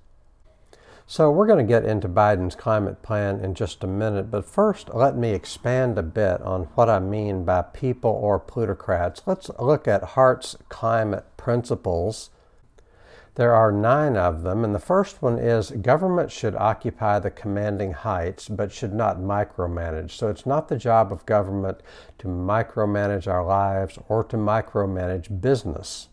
[1.07, 4.89] So, we're going to get into Biden's climate plan in just a minute, but first,
[4.95, 9.21] let me expand a bit on what I mean by people or plutocrats.
[9.27, 12.31] Let's look at Hart's climate principles.
[13.35, 17.93] There are nine of them, and the first one is government should occupy the commanding
[17.93, 20.13] heights but should not micromanage.
[20.13, 21.83] So, it's not the job of government
[22.21, 26.09] to micromanage our lives or to micromanage business.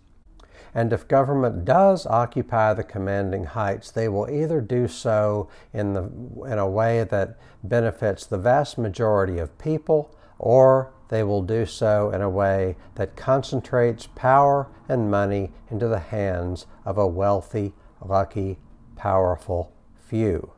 [0.73, 6.03] And if government does occupy the commanding heights, they will either do so in, the,
[6.49, 12.09] in a way that benefits the vast majority of people, or they will do so
[12.11, 18.57] in a way that concentrates power and money into the hands of a wealthy, lucky,
[18.95, 20.53] powerful few.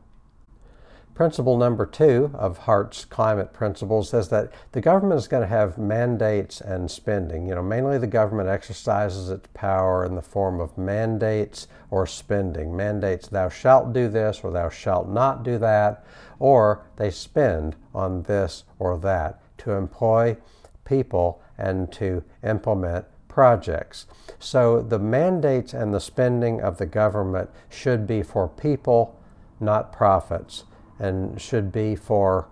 [1.16, 5.78] Principle number two of Hart's climate principles is that the government is going to have
[5.78, 7.48] mandates and spending.
[7.48, 12.76] You know, mainly the government exercises its power in the form of mandates or spending.
[12.76, 16.04] Mandates, thou shalt do this or thou shalt not do that,
[16.40, 20.36] or they spend on this or that to employ
[20.84, 24.08] people and to implement projects.
[24.40, 29.20] So the mandates and the spending of the government should be for people,
[29.60, 30.64] not profits
[31.00, 32.48] and should be for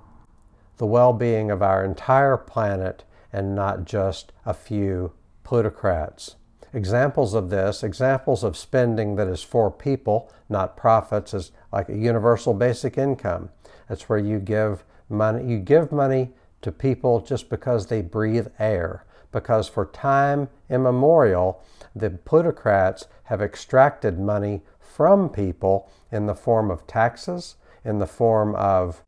[0.78, 6.36] the well being of our entire planet and not just a few plutocrats.
[6.74, 11.98] Examples of this, examples of spending that is for people, not profits, is like a
[11.98, 13.50] universal basic income.
[13.90, 19.06] That's where you give money, you give money to people just because they breathe air.
[19.32, 21.62] Because for time immemorial,
[21.96, 28.56] the plutocrats have extracted money from people in the form of taxes, in the form
[28.56, 29.04] of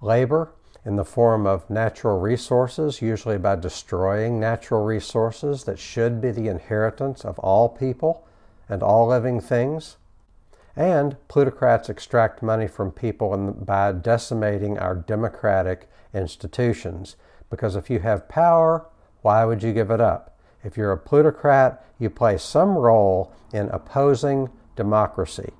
[0.00, 0.52] labor,
[0.84, 6.48] in the form of natural resources, usually by destroying natural resources that should be the
[6.48, 8.26] inheritance of all people
[8.68, 9.96] and all living things.
[10.76, 17.16] And plutocrats extract money from people by decimating our democratic institutions.
[17.50, 18.86] Because if you have power,
[19.22, 20.38] why would you give it up?
[20.62, 25.52] If you're a plutocrat, you play some role in opposing democracy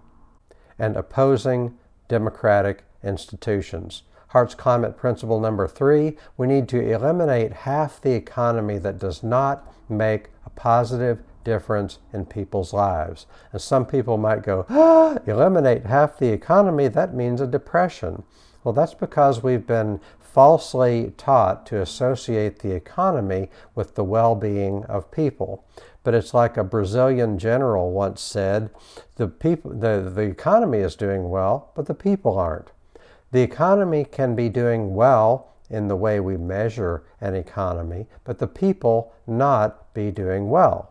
[0.79, 1.77] and opposing
[2.11, 4.03] democratic institutions.
[4.29, 9.73] Hart's climate principle number three we need to eliminate half the economy that does not
[9.89, 13.27] make a positive difference in people's lives.
[13.53, 18.25] And some people might go, ah, eliminate half the economy, that means a depression.
[18.63, 24.85] Well, that's because we've been falsely taught to associate the economy with the well being
[24.85, 25.65] of people.
[26.03, 28.71] But it's like a Brazilian general once said
[29.17, 32.71] the, people, the, the economy is doing well, but the people aren't.
[33.33, 38.49] The economy can be doing well in the way we measure an economy, but the
[38.49, 40.91] people not be doing well.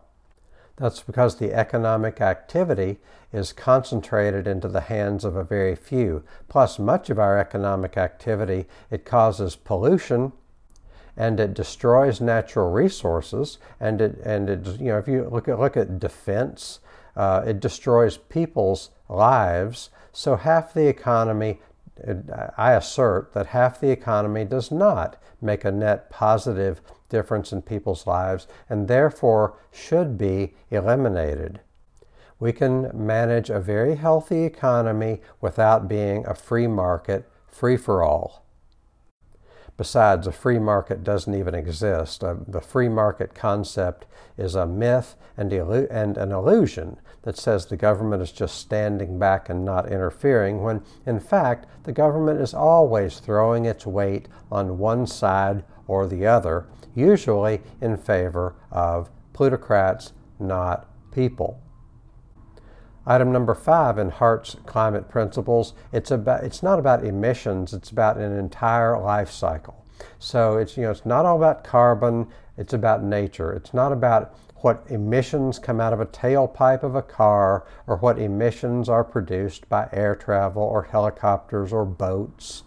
[0.76, 2.98] That's because the economic activity
[3.32, 6.24] is concentrated into the hands of a very few.
[6.48, 10.32] Plus, much of our economic activity, it causes pollution
[11.16, 13.58] and it destroys natural resources.
[13.78, 16.80] And it, and it, you know, if you look at, look at defense,
[17.16, 19.90] uh, it destroys people's lives.
[20.12, 21.60] So half the economy,
[22.56, 28.06] I assert that half the economy does not make a net positive difference in people's
[28.06, 31.60] lives and therefore should be eliminated.
[32.38, 38.46] We can manage a very healthy economy without being a free market, free for all.
[39.80, 42.22] Besides, a free market doesn't even exist.
[42.22, 44.04] Uh, the free market concept
[44.36, 49.48] is a myth and, and an illusion that says the government is just standing back
[49.48, 55.06] and not interfering, when in fact the government is always throwing its weight on one
[55.06, 61.58] side or the other, usually in favor of plutocrats, not people.
[63.06, 68.18] Item number five in Hart's climate principles, it's, about, it's not about emissions, it's about
[68.18, 69.84] an entire life cycle.
[70.18, 73.52] So it's, you know, it's not all about carbon, it's about nature.
[73.52, 78.18] It's not about what emissions come out of a tailpipe of a car or what
[78.18, 82.64] emissions are produced by air travel or helicopters or boats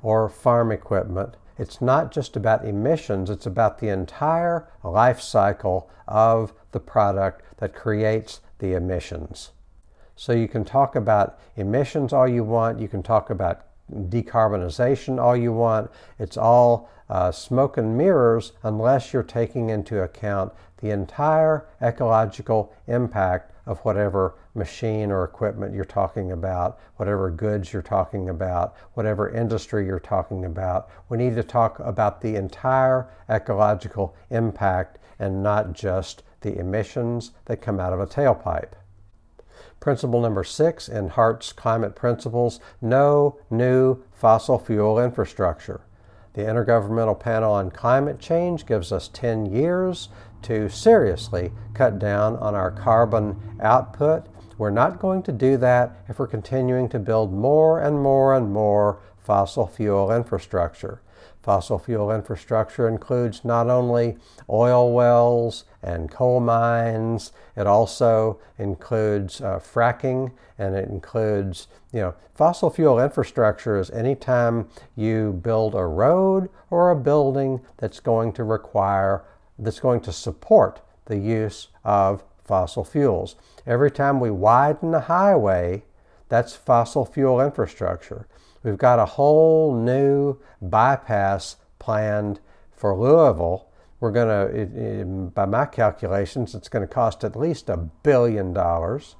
[0.00, 1.36] or farm equipment.
[1.58, 7.74] It's not just about emissions, it's about the entire life cycle of the product that
[7.74, 9.50] creates the emissions.
[10.16, 15.36] So you can talk about emissions all you want, you can talk about decarbonization all
[15.36, 15.90] you want.
[16.18, 23.52] It's all uh, smoke and mirrors unless you're taking into account the entire ecological impact
[23.66, 29.84] of whatever machine or equipment you're talking about, whatever goods you're talking about, whatever industry
[29.84, 30.88] you're talking about.
[31.08, 37.60] We need to talk about the entire ecological impact and not just the emissions that
[37.60, 38.72] come out of a tailpipe.
[39.80, 45.82] Principle number six in Hart's climate principles no new fossil fuel infrastructure.
[46.34, 50.10] The Intergovernmental Panel on Climate Change gives us 10 years
[50.42, 54.26] to seriously cut down on our carbon output.
[54.58, 58.52] We're not going to do that if we're continuing to build more and more and
[58.52, 61.00] more fossil fuel infrastructure.
[61.46, 64.16] Fossil fuel infrastructure includes not only
[64.50, 72.14] oil wells and coal mines, it also includes uh, fracking and it includes, you know,
[72.34, 78.42] fossil fuel infrastructure is anytime you build a road or a building that's going to
[78.42, 79.22] require,
[79.56, 83.36] that's going to support the use of fossil fuels.
[83.64, 85.84] Every time we widen a highway,
[86.28, 88.26] that's fossil fuel infrastructure.
[88.66, 92.40] We've got a whole new bypass planned
[92.72, 93.68] for Louisville.
[94.00, 99.14] We're going to, by my calculations, it's going to cost at least a billion dollars.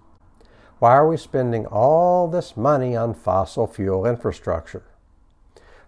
[0.81, 4.83] Why are we spending all this money on fossil fuel infrastructure?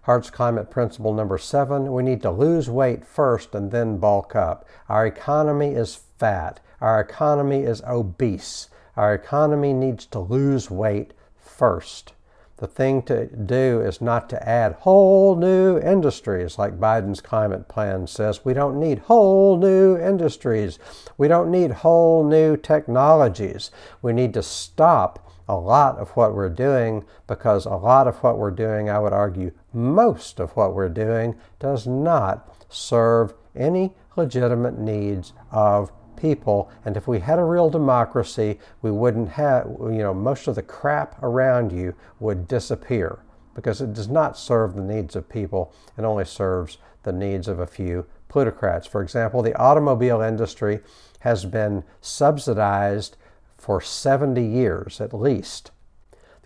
[0.03, 4.69] Hart's Climate Principle number seven we need to lose weight first and then bulk up.
[4.89, 6.61] Our economy is fat.
[6.81, 8.69] Our economy is obese.
[8.97, 12.13] Our economy needs to lose weight first.
[12.59, 18.09] The thing to do is not to add whole new industries like Biden's climate plan
[18.09, 18.45] says.
[18.45, 20.81] We don't need whole new industries.
[21.17, 23.71] We don't need whole new technologies.
[24.03, 28.39] We need to stop a lot of what we're doing because a lot of what
[28.39, 34.79] we're doing, I would argue, most of what we're doing, does not serve any legitimate
[34.79, 36.71] needs of people.
[36.85, 40.63] And if we had a real democracy, we wouldn't have, you know, most of the
[40.63, 43.21] crap around you would disappear
[43.55, 45.75] because it does not serve the needs of people.
[45.97, 48.87] It only serves the needs of a few plutocrats.
[48.87, 50.81] For example, the automobile industry
[51.21, 53.17] has been subsidized
[53.57, 55.73] for 70 years at least.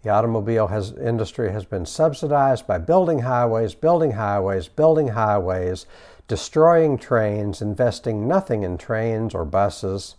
[0.02, 5.86] The automobile has, industry has been subsidized by building highways, building highways, building highways,
[6.28, 10.16] destroying trains, investing nothing in trains or buses.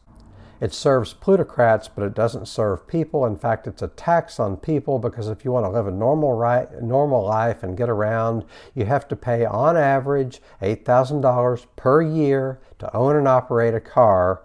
[0.62, 3.26] It serves plutocrats, but it doesn't serve people.
[3.26, 6.34] In fact, it's a tax on people because if you want to live a normal,
[6.34, 12.62] right, normal life and get around, you have to pay on average $8,000 per year
[12.80, 14.44] to own and operate a car.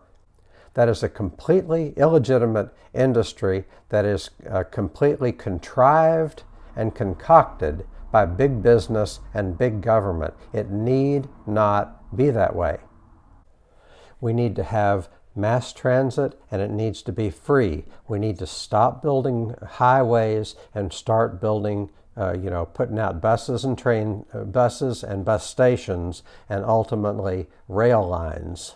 [0.75, 6.43] That is a completely illegitimate industry that is uh, completely contrived
[6.75, 10.35] and concocted by big business and big government.
[10.53, 12.79] It need not be that way.
[14.21, 17.85] We need to have mass transit and it needs to be free.
[18.09, 23.65] We need to stop building highways and start building uh, you know, putting out buses
[23.65, 28.75] and train uh, buses and bus stations and ultimately rail lines.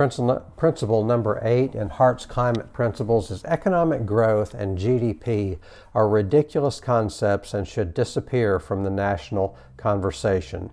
[0.00, 5.58] Principle number eight in Hart's climate principles is economic growth and GDP
[5.94, 10.70] are ridiculous concepts and should disappear from the national conversation.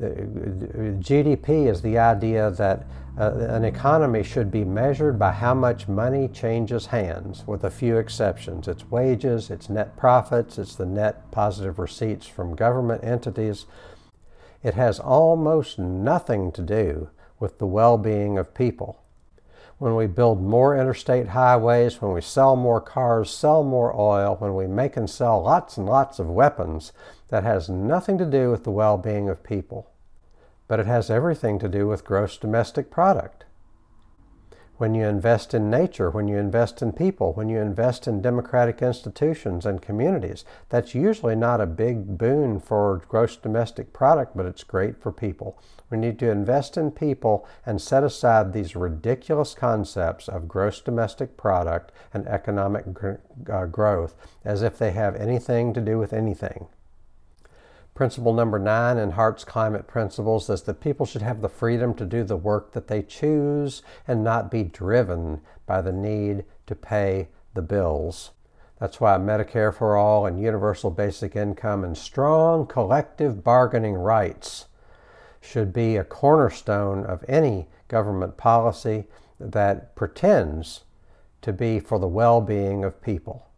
[0.00, 2.86] GDP is the idea that
[3.18, 7.98] uh, an economy should be measured by how much money changes hands, with a few
[7.98, 8.68] exceptions.
[8.68, 13.66] It's wages, it's net profits, it's the net positive receipts from government entities.
[14.62, 17.10] It has almost nothing to do
[17.42, 19.02] with the well being of people.
[19.78, 24.54] When we build more interstate highways, when we sell more cars, sell more oil, when
[24.54, 26.92] we make and sell lots and lots of weapons,
[27.28, 29.90] that has nothing to do with the well being of people.
[30.68, 33.41] But it has everything to do with gross domestic product
[34.82, 38.82] when you invest in nature, when you invest in people, when you invest in democratic
[38.82, 40.44] institutions and communities.
[40.70, 45.56] That's usually not a big boon for gross domestic product, but it's great for people.
[45.88, 51.36] We need to invest in people and set aside these ridiculous concepts of gross domestic
[51.36, 56.66] product and economic gr- uh, growth as if they have anything to do with anything.
[57.94, 62.06] Principle number nine in Hart's Climate Principles is that people should have the freedom to
[62.06, 67.28] do the work that they choose and not be driven by the need to pay
[67.52, 68.30] the bills.
[68.80, 74.66] That's why Medicare for all and universal basic income and strong collective bargaining rights
[75.40, 79.04] should be a cornerstone of any government policy
[79.38, 80.84] that pretends
[81.42, 83.51] to be for the well being of people.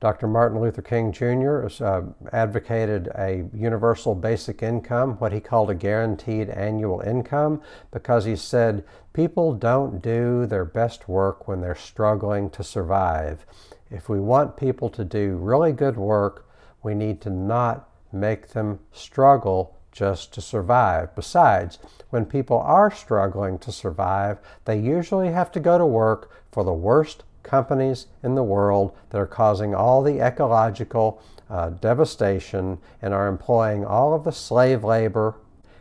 [0.00, 0.28] Dr.
[0.28, 1.66] Martin Luther King Jr.
[1.84, 8.36] Uh, advocated a universal basic income, what he called a guaranteed annual income, because he
[8.36, 13.44] said people don't do their best work when they're struggling to survive.
[13.90, 16.48] If we want people to do really good work,
[16.82, 21.12] we need to not make them struggle just to survive.
[21.16, 21.80] Besides,
[22.10, 26.72] when people are struggling to survive, they usually have to go to work for the
[26.72, 33.26] worst companies in the world that are causing all the ecological uh, devastation and are
[33.26, 35.34] employing all of the slave labor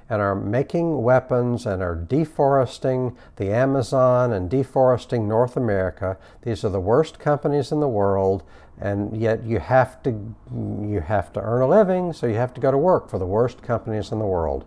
[0.09, 6.18] and are making weapons and are deforesting the Amazon and deforesting North America.
[6.43, 8.43] These are the worst companies in the world,
[8.80, 10.11] and yet you have to
[10.51, 13.26] you have to earn a living, so you have to go to work for the
[13.26, 14.65] worst companies in the world.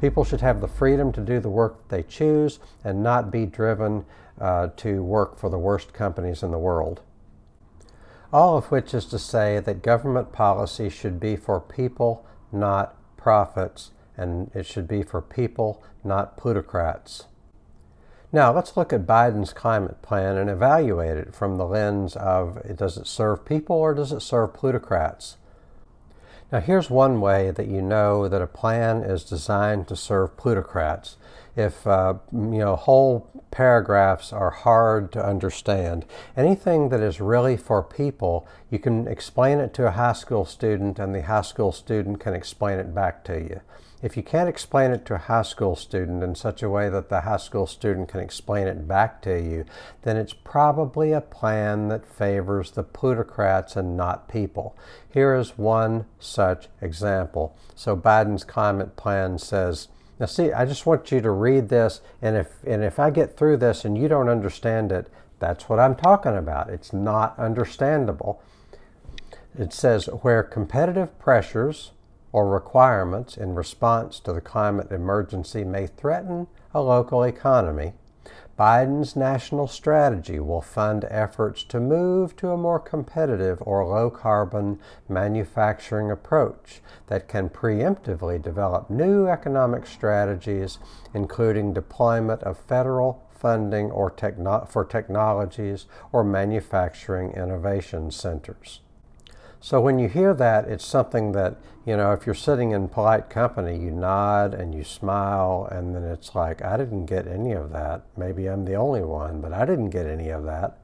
[0.00, 4.04] People should have the freedom to do the work they choose and not be driven
[4.40, 7.00] uh, to work for the worst companies in the world.
[8.32, 13.90] All of which is to say that government policy should be for people, not profits,
[14.16, 17.24] and it should be for people, not plutocrats.
[18.32, 22.96] Now, let's look at Biden's climate plan and evaluate it from the lens of does
[22.96, 25.36] it serve people or does it serve plutocrats?
[26.52, 31.16] Now, here's one way that you know that a plan is designed to serve plutocrats.
[31.56, 36.04] If uh, you know whole paragraphs are hard to understand,
[36.36, 40.98] anything that is really for people, you can explain it to a high school student,
[40.98, 43.60] and the high school student can explain it back to you.
[44.02, 47.08] If you can't explain it to a high school student in such a way that
[47.08, 49.64] the high school student can explain it back to you,
[50.02, 54.76] then it's probably a plan that favors the plutocrats and not people.
[55.08, 57.56] Here is one such example.
[57.76, 59.86] So Biden's climate plan says,
[60.18, 63.36] now see, I just want you to read this, and if and if I get
[63.36, 66.70] through this and you don't understand it, that's what I'm talking about.
[66.70, 68.42] It's not understandable.
[69.58, 71.92] It says where competitive pressures
[72.32, 77.92] or requirements in response to the climate emergency may threaten a local economy,
[78.58, 84.78] Biden's national strategy will fund efforts to move to a more competitive or low carbon
[85.08, 90.78] manufacturing approach that can preemptively develop new economic strategies,
[91.14, 98.80] including deployment of federal funding or techno- for technologies or manufacturing innovation centers.
[99.64, 101.56] So when you hear that, it's something that,
[101.86, 106.02] you know, if you're sitting in polite company, you nod and you smile, and then
[106.02, 108.02] it's like, I didn't get any of that.
[108.16, 110.78] Maybe I'm the only one, but I didn't get any of that.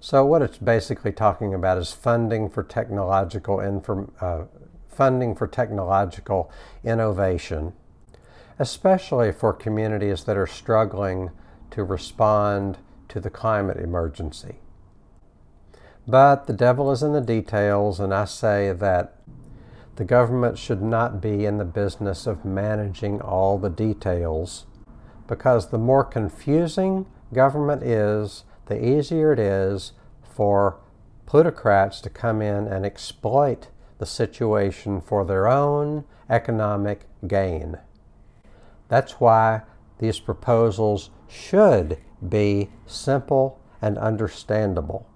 [0.00, 4.46] So what it's basically talking about is funding for technological inform, uh,
[4.88, 6.50] funding for technological
[6.82, 7.74] innovation,
[8.58, 11.30] especially for communities that are struggling
[11.70, 14.56] to respond to the climate emergency.
[16.08, 19.14] But the devil is in the details, and I say that
[19.96, 24.66] the government should not be in the business of managing all the details
[25.26, 29.92] because the more confusing government is, the easier it is
[30.22, 30.78] for
[31.24, 37.78] plutocrats to come in and exploit the situation for their own economic gain.
[38.88, 39.62] That's why
[39.98, 45.08] these proposals should be simple and understandable.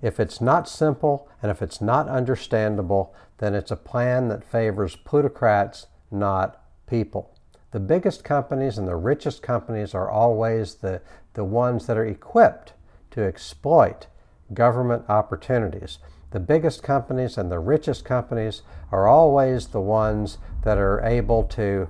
[0.00, 4.96] If it's not simple and if it's not understandable, then it's a plan that favors
[4.96, 7.34] plutocrats, not people.
[7.70, 11.02] The biggest companies and the richest companies are always the,
[11.34, 12.72] the ones that are equipped
[13.10, 14.06] to exploit
[14.54, 15.98] government opportunities.
[16.30, 21.88] The biggest companies and the richest companies are always the ones that are able to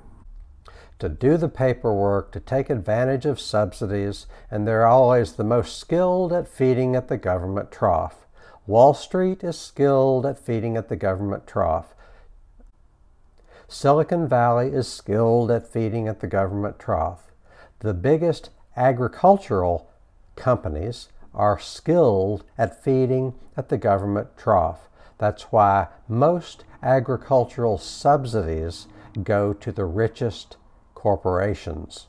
[0.98, 6.32] to do the paperwork, to take advantage of subsidies, and they're always the most skilled
[6.32, 8.26] at feeding at the government trough.
[8.66, 11.94] Wall Street is skilled at feeding at the government trough.
[13.68, 17.30] Silicon Valley is skilled at feeding at the government trough.
[17.80, 19.90] The biggest agricultural
[20.36, 24.88] companies are skilled at feeding at the government trough.
[25.18, 28.86] That's why most agricultural subsidies
[29.22, 30.56] go to the richest
[30.98, 32.08] corporations.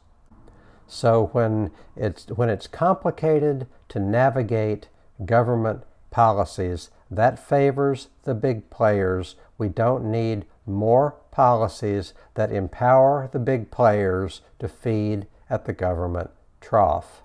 [0.87, 4.89] So when it's, when it's complicated to navigate
[5.23, 9.35] government policies, that favors the big players.
[9.59, 16.31] We don't need more policies that empower the big players to feed at the government
[16.59, 17.21] trough.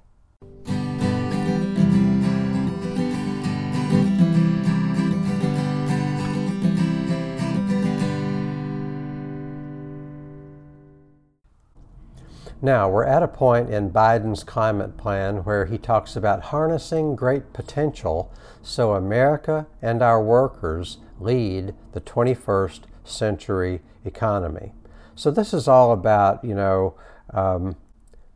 [12.64, 17.52] Now, we're at a point in Biden's climate plan where he talks about harnessing great
[17.52, 24.72] potential so America and our workers lead the 21st century economy.
[25.14, 26.94] So, this is all about, you know,
[27.34, 27.76] um,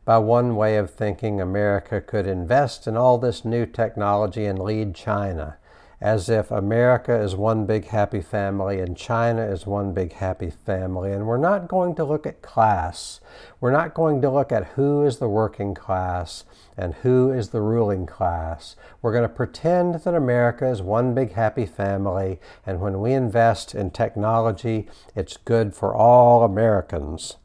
[0.05, 4.93] by one way of thinking, America could invest in all this new technology and lead
[4.93, 5.57] China
[6.01, 11.11] as if America is one big happy family and China is one big happy family.
[11.11, 13.19] And we're not going to look at class.
[13.59, 16.45] We're not going to look at who is the working class
[16.77, 18.77] and who is the ruling class.
[19.01, 23.75] We're going to pretend that America is one big happy family, and when we invest
[23.75, 27.35] in technology, it's good for all Americans.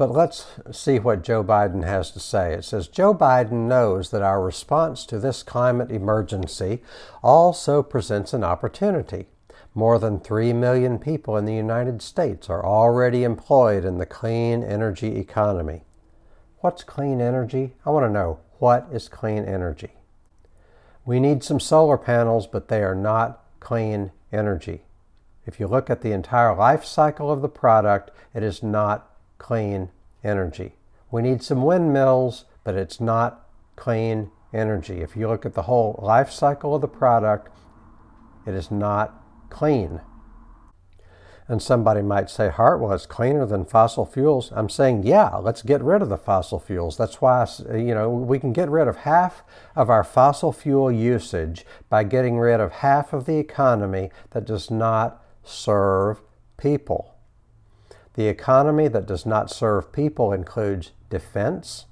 [0.00, 2.54] But let's see what Joe Biden has to say.
[2.54, 6.80] It says Joe Biden knows that our response to this climate emergency
[7.22, 9.26] also presents an opportunity.
[9.74, 14.64] More than 3 million people in the United States are already employed in the clean
[14.64, 15.82] energy economy.
[16.60, 17.74] What's clean energy?
[17.84, 19.90] I want to know what is clean energy?
[21.04, 24.80] We need some solar panels, but they are not clean energy.
[25.44, 29.09] If you look at the entire life cycle of the product, it is not
[29.40, 29.88] clean
[30.22, 30.76] energy.
[31.10, 35.00] We need some windmills, but it's not clean energy.
[35.00, 37.48] If you look at the whole life cycle of the product,
[38.46, 40.02] it is not clean.
[41.48, 44.52] And somebody might say, Hart, well, it's cleaner than fossil fuels.
[44.54, 46.96] I'm saying, yeah, let's get rid of the fossil fuels.
[46.96, 49.42] That's why, you know, we can get rid of half
[49.74, 54.70] of our fossil fuel usage by getting rid of half of the economy that does
[54.70, 56.20] not serve
[56.56, 57.16] people.
[58.20, 61.86] The economy that does not serve people includes defense.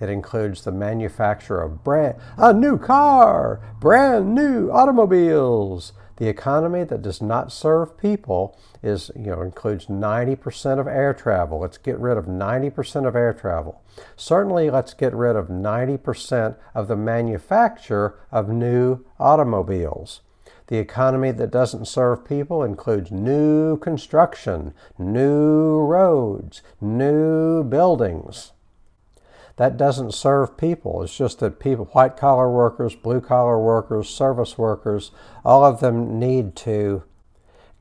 [0.00, 7.00] It includes the manufacture of brand, a new car, brand new automobiles, the economy that
[7.00, 11.60] does not serve people is, you know, includes 90% of air travel.
[11.60, 13.84] Let's get rid of 90% of air travel.
[14.16, 20.22] Certainly, let's get rid of 90% of the manufacture of new automobiles.
[20.72, 28.52] The economy that doesn't serve people includes new construction, new roads, new buildings
[29.56, 31.02] that doesn't serve people.
[31.02, 35.10] It's just that people, white collar workers, blue collar workers, service workers,
[35.44, 37.02] all of them need to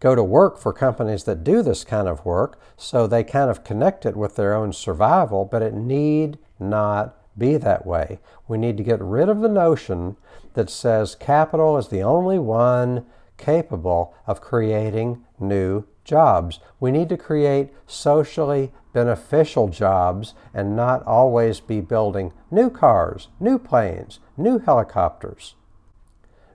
[0.01, 3.63] go to work for companies that do this kind of work, so they kind of
[3.63, 8.19] connect it with their own survival, but it need not be that way.
[8.49, 10.17] We need to get rid of the notion
[10.53, 13.05] that says capital is the only one
[13.37, 16.59] capable of creating new jobs.
[16.79, 23.57] We need to create socially beneficial jobs and not always be building new cars, new
[23.57, 25.55] planes, new helicopters,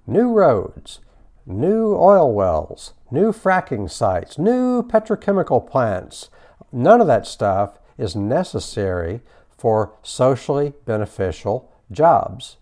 [0.06, 1.00] new roads,
[1.46, 6.28] new oil wells, new fracking sites, new petrochemical plants.
[6.72, 9.20] None of that stuff is necessary
[9.56, 12.56] for socially beneficial jobs.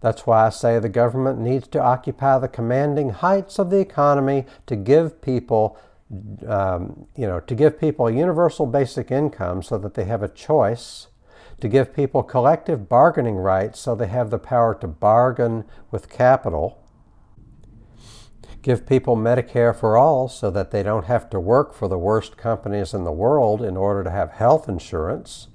[0.00, 4.44] That's why I say the government needs to occupy the commanding heights of the economy
[4.66, 5.78] to give people
[6.46, 10.28] um, you know, to give people a universal basic income so that they have a
[10.28, 11.08] choice,
[11.60, 16.82] to give people collective bargaining rights so they have the power to bargain with capital,
[18.62, 22.36] give people Medicare for all so that they don't have to work for the worst
[22.36, 25.48] companies in the world in order to have health insurance.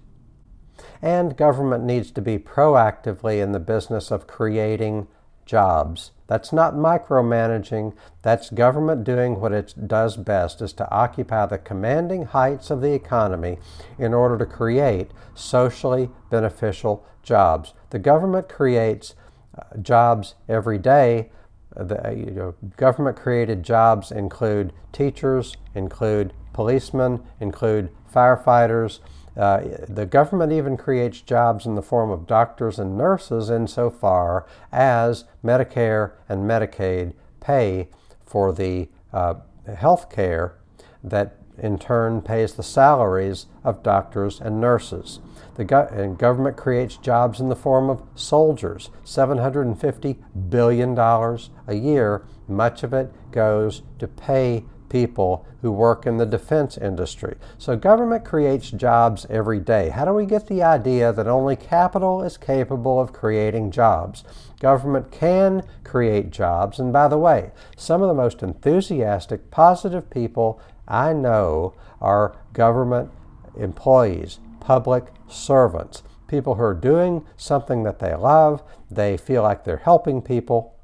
[1.02, 5.08] And government needs to be proactively in the business of creating
[5.46, 6.12] jobs.
[6.28, 7.94] That's not micromanaging.
[8.22, 12.94] That's government doing what it does best is to occupy the commanding heights of the
[12.94, 13.58] economy
[14.00, 17.74] in order to create socially beneficial jobs.
[17.90, 19.16] The government creates
[19.58, 21.32] uh, jobs every day.
[21.76, 29.00] The uh, you know, government created jobs include teachers, include policemen, include firefighters,
[29.38, 35.24] uh, the government even creates jobs in the form of doctors and nurses insofar as
[35.44, 37.88] Medicare and Medicaid pay
[38.26, 39.36] for the uh,
[39.78, 40.56] health care
[41.04, 45.20] that in turn pays the salaries of doctors and nurses.
[45.56, 50.18] The go- and government creates jobs in the form of soldiers, $750
[50.50, 52.26] billion a year.
[52.48, 57.38] Much of it goes to pay people who work in the defense industry.
[57.58, 59.90] So government creates jobs every day.
[59.90, 64.26] How do we get the idea that only capital is capable of creating jobs?
[64.60, 66.78] Government can create jobs.
[66.78, 73.12] And by the way, some of the most enthusiastic, positive people I know are government
[73.58, 79.78] employees, public servants, people who are doing something that they love, they feel like they're
[79.78, 80.76] helping people,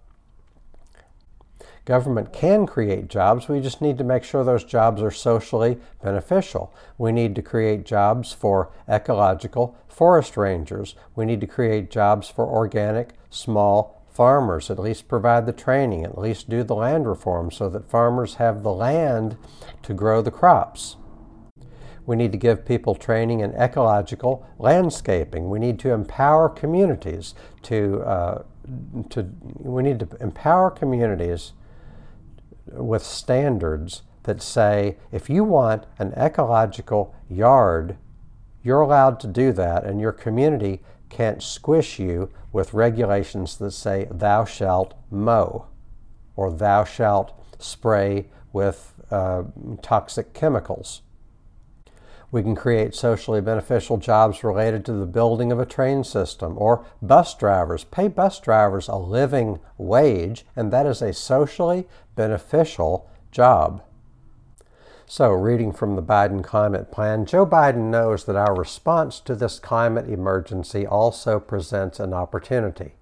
[1.88, 3.47] Government can create jobs.
[3.47, 6.75] We just need to make sure those jobs are socially beneficial.
[6.97, 10.95] We need to create jobs for ecological forest rangers.
[11.15, 16.17] We need to create jobs for organic small farmers, at least provide the training, at
[16.17, 19.38] least do the land reform so that farmers have the land
[19.83, 20.97] to grow the crops.
[22.05, 25.49] We need to give people training in ecological landscaping.
[25.49, 28.43] We need to empower communities to, uh,
[29.11, 29.29] to
[29.59, 31.53] we need to empower communities
[32.72, 37.97] with standards that say if you want an ecological yard,
[38.63, 44.07] you're allowed to do that, and your community can't squish you with regulations that say
[44.11, 45.68] thou shalt mow
[46.36, 49.43] or thou shalt spray with uh,
[49.82, 51.01] toxic chemicals.
[52.30, 56.86] We can create socially beneficial jobs related to the building of a train system or
[57.01, 57.86] bus drivers.
[57.86, 61.88] Pay bus drivers a living wage, and that is a socially
[62.18, 63.82] beneficial job.
[65.05, 69.57] So, reading from the Biden climate plan, Joe Biden knows that our response to this
[69.57, 72.95] climate emergency also presents an opportunity.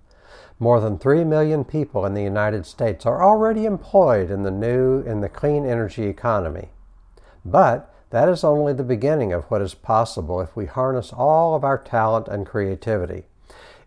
[0.59, 5.01] More than 3 million people in the United States are already employed in the new
[5.01, 6.70] in the clean energy economy.
[7.43, 11.63] But that is only the beginning of what is possible if we harness all of
[11.63, 13.26] our talent and creativity.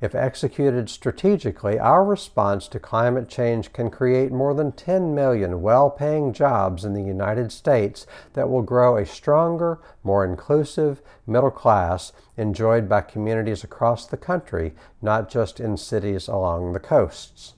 [0.00, 5.90] If executed strategically, our response to climate change can create more than 10 million well
[5.90, 12.12] paying jobs in the United States that will grow a stronger, more inclusive middle class
[12.36, 14.72] enjoyed by communities across the country,
[15.02, 17.54] not just in cities along the coasts.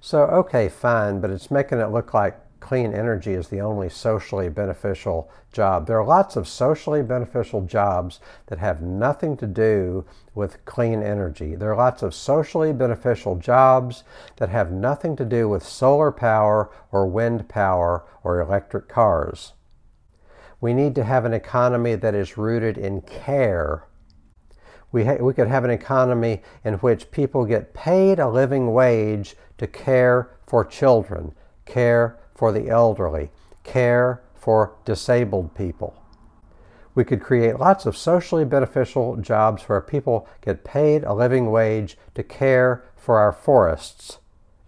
[0.00, 4.50] So, okay, fine, but it's making it look like clean energy is the only socially
[4.50, 5.86] beneficial job.
[5.86, 10.04] There are lots of socially beneficial jobs that have nothing to do
[10.34, 11.54] with clean energy.
[11.54, 14.04] There are lots of socially beneficial jobs
[14.36, 19.52] that have nothing to do with solar power or wind power or electric cars.
[20.60, 23.84] We need to have an economy that is rooted in care.
[24.92, 29.36] We, ha- we could have an economy in which people get paid a living wage
[29.58, 33.30] to care for children, care for the elderly,
[33.62, 36.03] care for disabled people.
[36.94, 41.96] We could create lots of socially beneficial jobs where people get paid a living wage
[42.14, 44.18] to care for our forests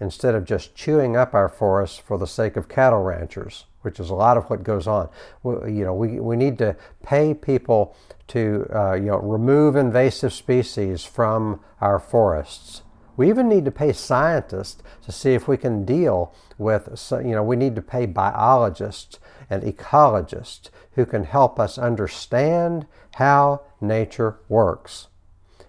[0.01, 4.11] instead of just chewing up our forests for the sake of cattle ranchers, which is
[4.11, 5.09] a lot of what goes on.
[5.43, 7.97] We, you know, we, we need to pay people
[8.29, 12.83] to uh, you know, remove invasive species from our forests.
[13.17, 17.43] We even need to pay scientists to see if we can deal with, you know,
[17.43, 19.19] we need to pay biologists
[19.51, 22.87] and ecologists who can help us understand
[23.17, 25.09] how nature works.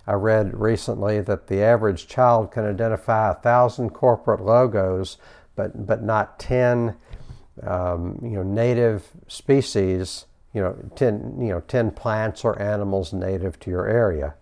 [0.06, 5.18] I read recently that the average child can identify a thousand corporate logos,
[5.56, 6.96] but, but not 10
[7.64, 13.60] um, you know, native species, you know, 10, you know, 10 plants or animals native
[13.60, 14.36] to your area.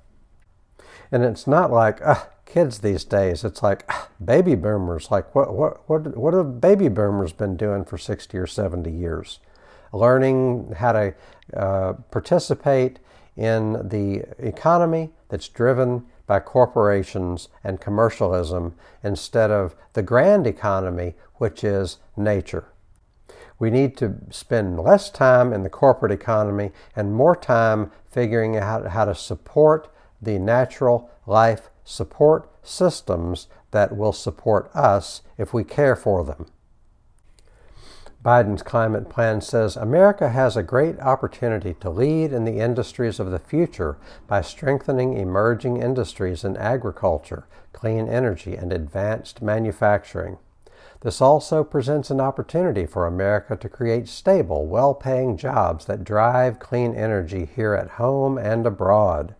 [1.12, 3.44] And it's not like, uh, kids these days.
[3.44, 3.90] It's like
[4.24, 5.12] baby boomers.
[5.12, 9.40] Like what what what what have baby boomers been doing for sixty or seventy years?
[9.92, 11.16] Learning how to
[11.56, 13.00] uh, participate
[13.38, 21.64] in the economy that's driven by corporations and commercialism instead of the grand economy, which
[21.64, 22.66] is nature.
[23.58, 28.88] We need to spend less time in the corporate economy and more time figuring out
[28.88, 35.96] how to support the natural life support systems that will support us if we care
[35.96, 36.48] for them.
[38.26, 43.30] Biden's climate plan says America has a great opportunity to lead in the industries of
[43.30, 50.40] the future by strengthening emerging industries in agriculture, clean energy, and advanced manufacturing.
[51.02, 56.58] This also presents an opportunity for America to create stable, well paying jobs that drive
[56.58, 59.36] clean energy here at home and abroad.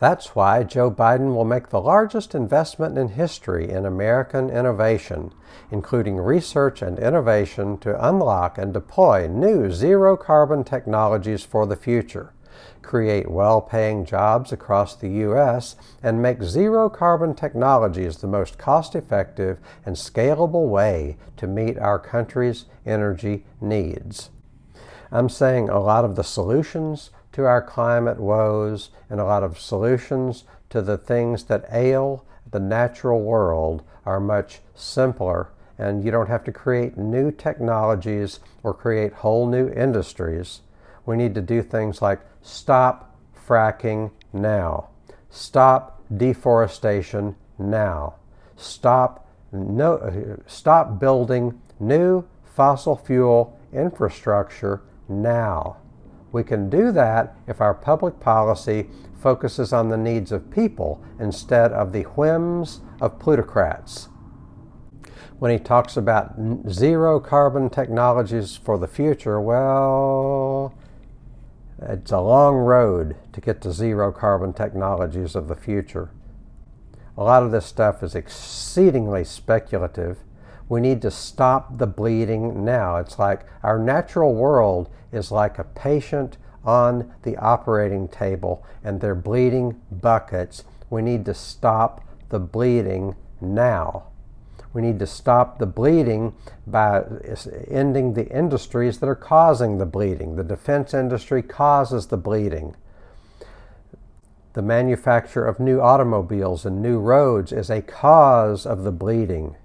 [0.00, 5.32] That's why Joe Biden will make the largest investment in history in American innovation,
[5.72, 12.32] including research and innovation to unlock and deploy new zero carbon technologies for the future,
[12.80, 18.94] create well paying jobs across the U.S., and make zero carbon technologies the most cost
[18.94, 24.30] effective and scalable way to meet our country's energy needs.
[25.10, 29.60] I'm saying a lot of the solutions to our climate woes and a lot of
[29.60, 36.26] solutions to the things that ail the natural world are much simpler and you don't
[36.26, 40.62] have to create new technologies or create whole new industries.
[41.06, 43.16] We need to do things like stop
[43.46, 44.88] fracking now,
[45.30, 48.16] stop deforestation now,
[48.56, 55.76] stop, no, stop building new fossil fuel infrastructure now.
[56.32, 58.88] We can do that if our public policy
[59.20, 64.08] focuses on the needs of people instead of the whims of plutocrats.
[65.38, 66.34] When he talks about
[66.68, 70.74] zero carbon technologies for the future, well,
[71.80, 76.10] it's a long road to get to zero carbon technologies of the future.
[77.16, 80.18] A lot of this stuff is exceedingly speculative
[80.68, 82.96] we need to stop the bleeding now.
[82.96, 89.14] It's like our natural world is like a patient on the operating table and they're
[89.14, 90.64] bleeding buckets.
[90.90, 94.04] We need to stop the bleeding now.
[94.74, 96.34] We need to stop the bleeding
[96.66, 97.02] by
[97.70, 100.36] ending the industries that are causing the bleeding.
[100.36, 102.76] The defense industry causes the bleeding.
[104.52, 109.56] The manufacture of new automobiles and new roads is a cause of the bleeding.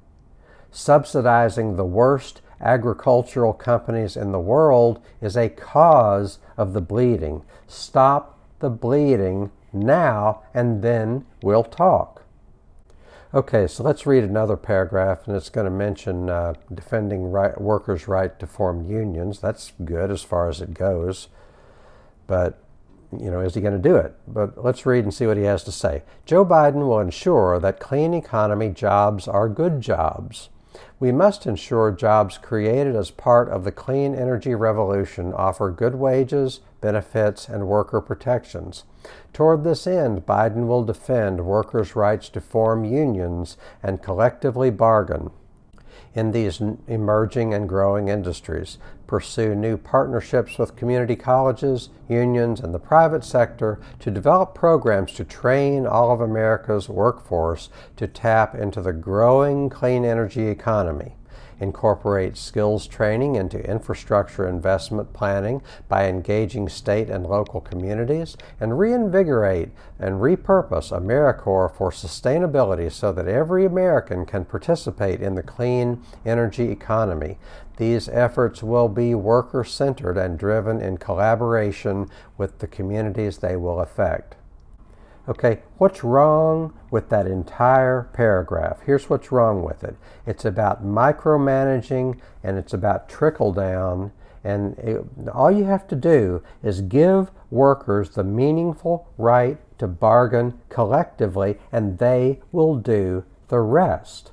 [0.76, 7.44] Subsidizing the worst agricultural companies in the world is a cause of the bleeding.
[7.68, 12.24] Stop the bleeding now, and then we'll talk.
[13.36, 18.08] Okay, so let's read another paragraph, and it's going to mention uh, defending right, workers'
[18.08, 19.40] right to form unions.
[19.40, 21.28] That's good as far as it goes,
[22.26, 22.58] but
[23.12, 24.16] you know, is he going to do it?
[24.28, 26.02] But let's read and see what he has to say.
[26.26, 30.50] Joe Biden will ensure that clean economy jobs are good jobs.
[31.04, 36.62] We must ensure jobs created as part of the clean energy revolution offer good wages,
[36.80, 38.86] benefits, and worker protections.
[39.34, 45.32] Toward this end, Biden will defend workers' rights to form unions and collectively bargain
[46.16, 48.78] in these emerging and growing industries,
[49.08, 55.24] pursue new partnerships with community colleges, unions, and the private sector to develop programs to
[55.24, 61.16] train all of America's workforce to tap into the growing clean energy economy
[61.64, 69.70] incorporate skills training into infrastructure investment planning by engaging state and local communities, and reinvigorate
[69.98, 76.70] and repurpose AmeriCorps for sustainability so that every American can participate in the clean energy
[76.70, 77.40] economy.
[77.78, 83.80] These efforts will be worker centered and driven in collaboration with the communities they will
[83.80, 84.36] affect.
[85.28, 88.82] Okay, what's wrong with that entire paragraph?
[88.86, 89.96] Here's what's wrong with it
[90.26, 94.12] it's about micromanaging and it's about trickle down.
[94.44, 100.60] And it, all you have to do is give workers the meaningful right to bargain
[100.68, 104.32] collectively, and they will do the rest.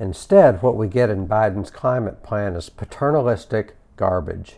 [0.00, 4.56] Instead, what we get in Biden's climate plan is paternalistic garbage.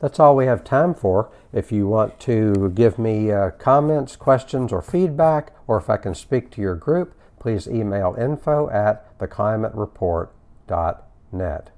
[0.00, 1.30] That's all we have time for.
[1.52, 6.14] If you want to give me uh, comments, questions, or feedback, or if I can
[6.14, 11.75] speak to your group, please email info at theclimatereport.net.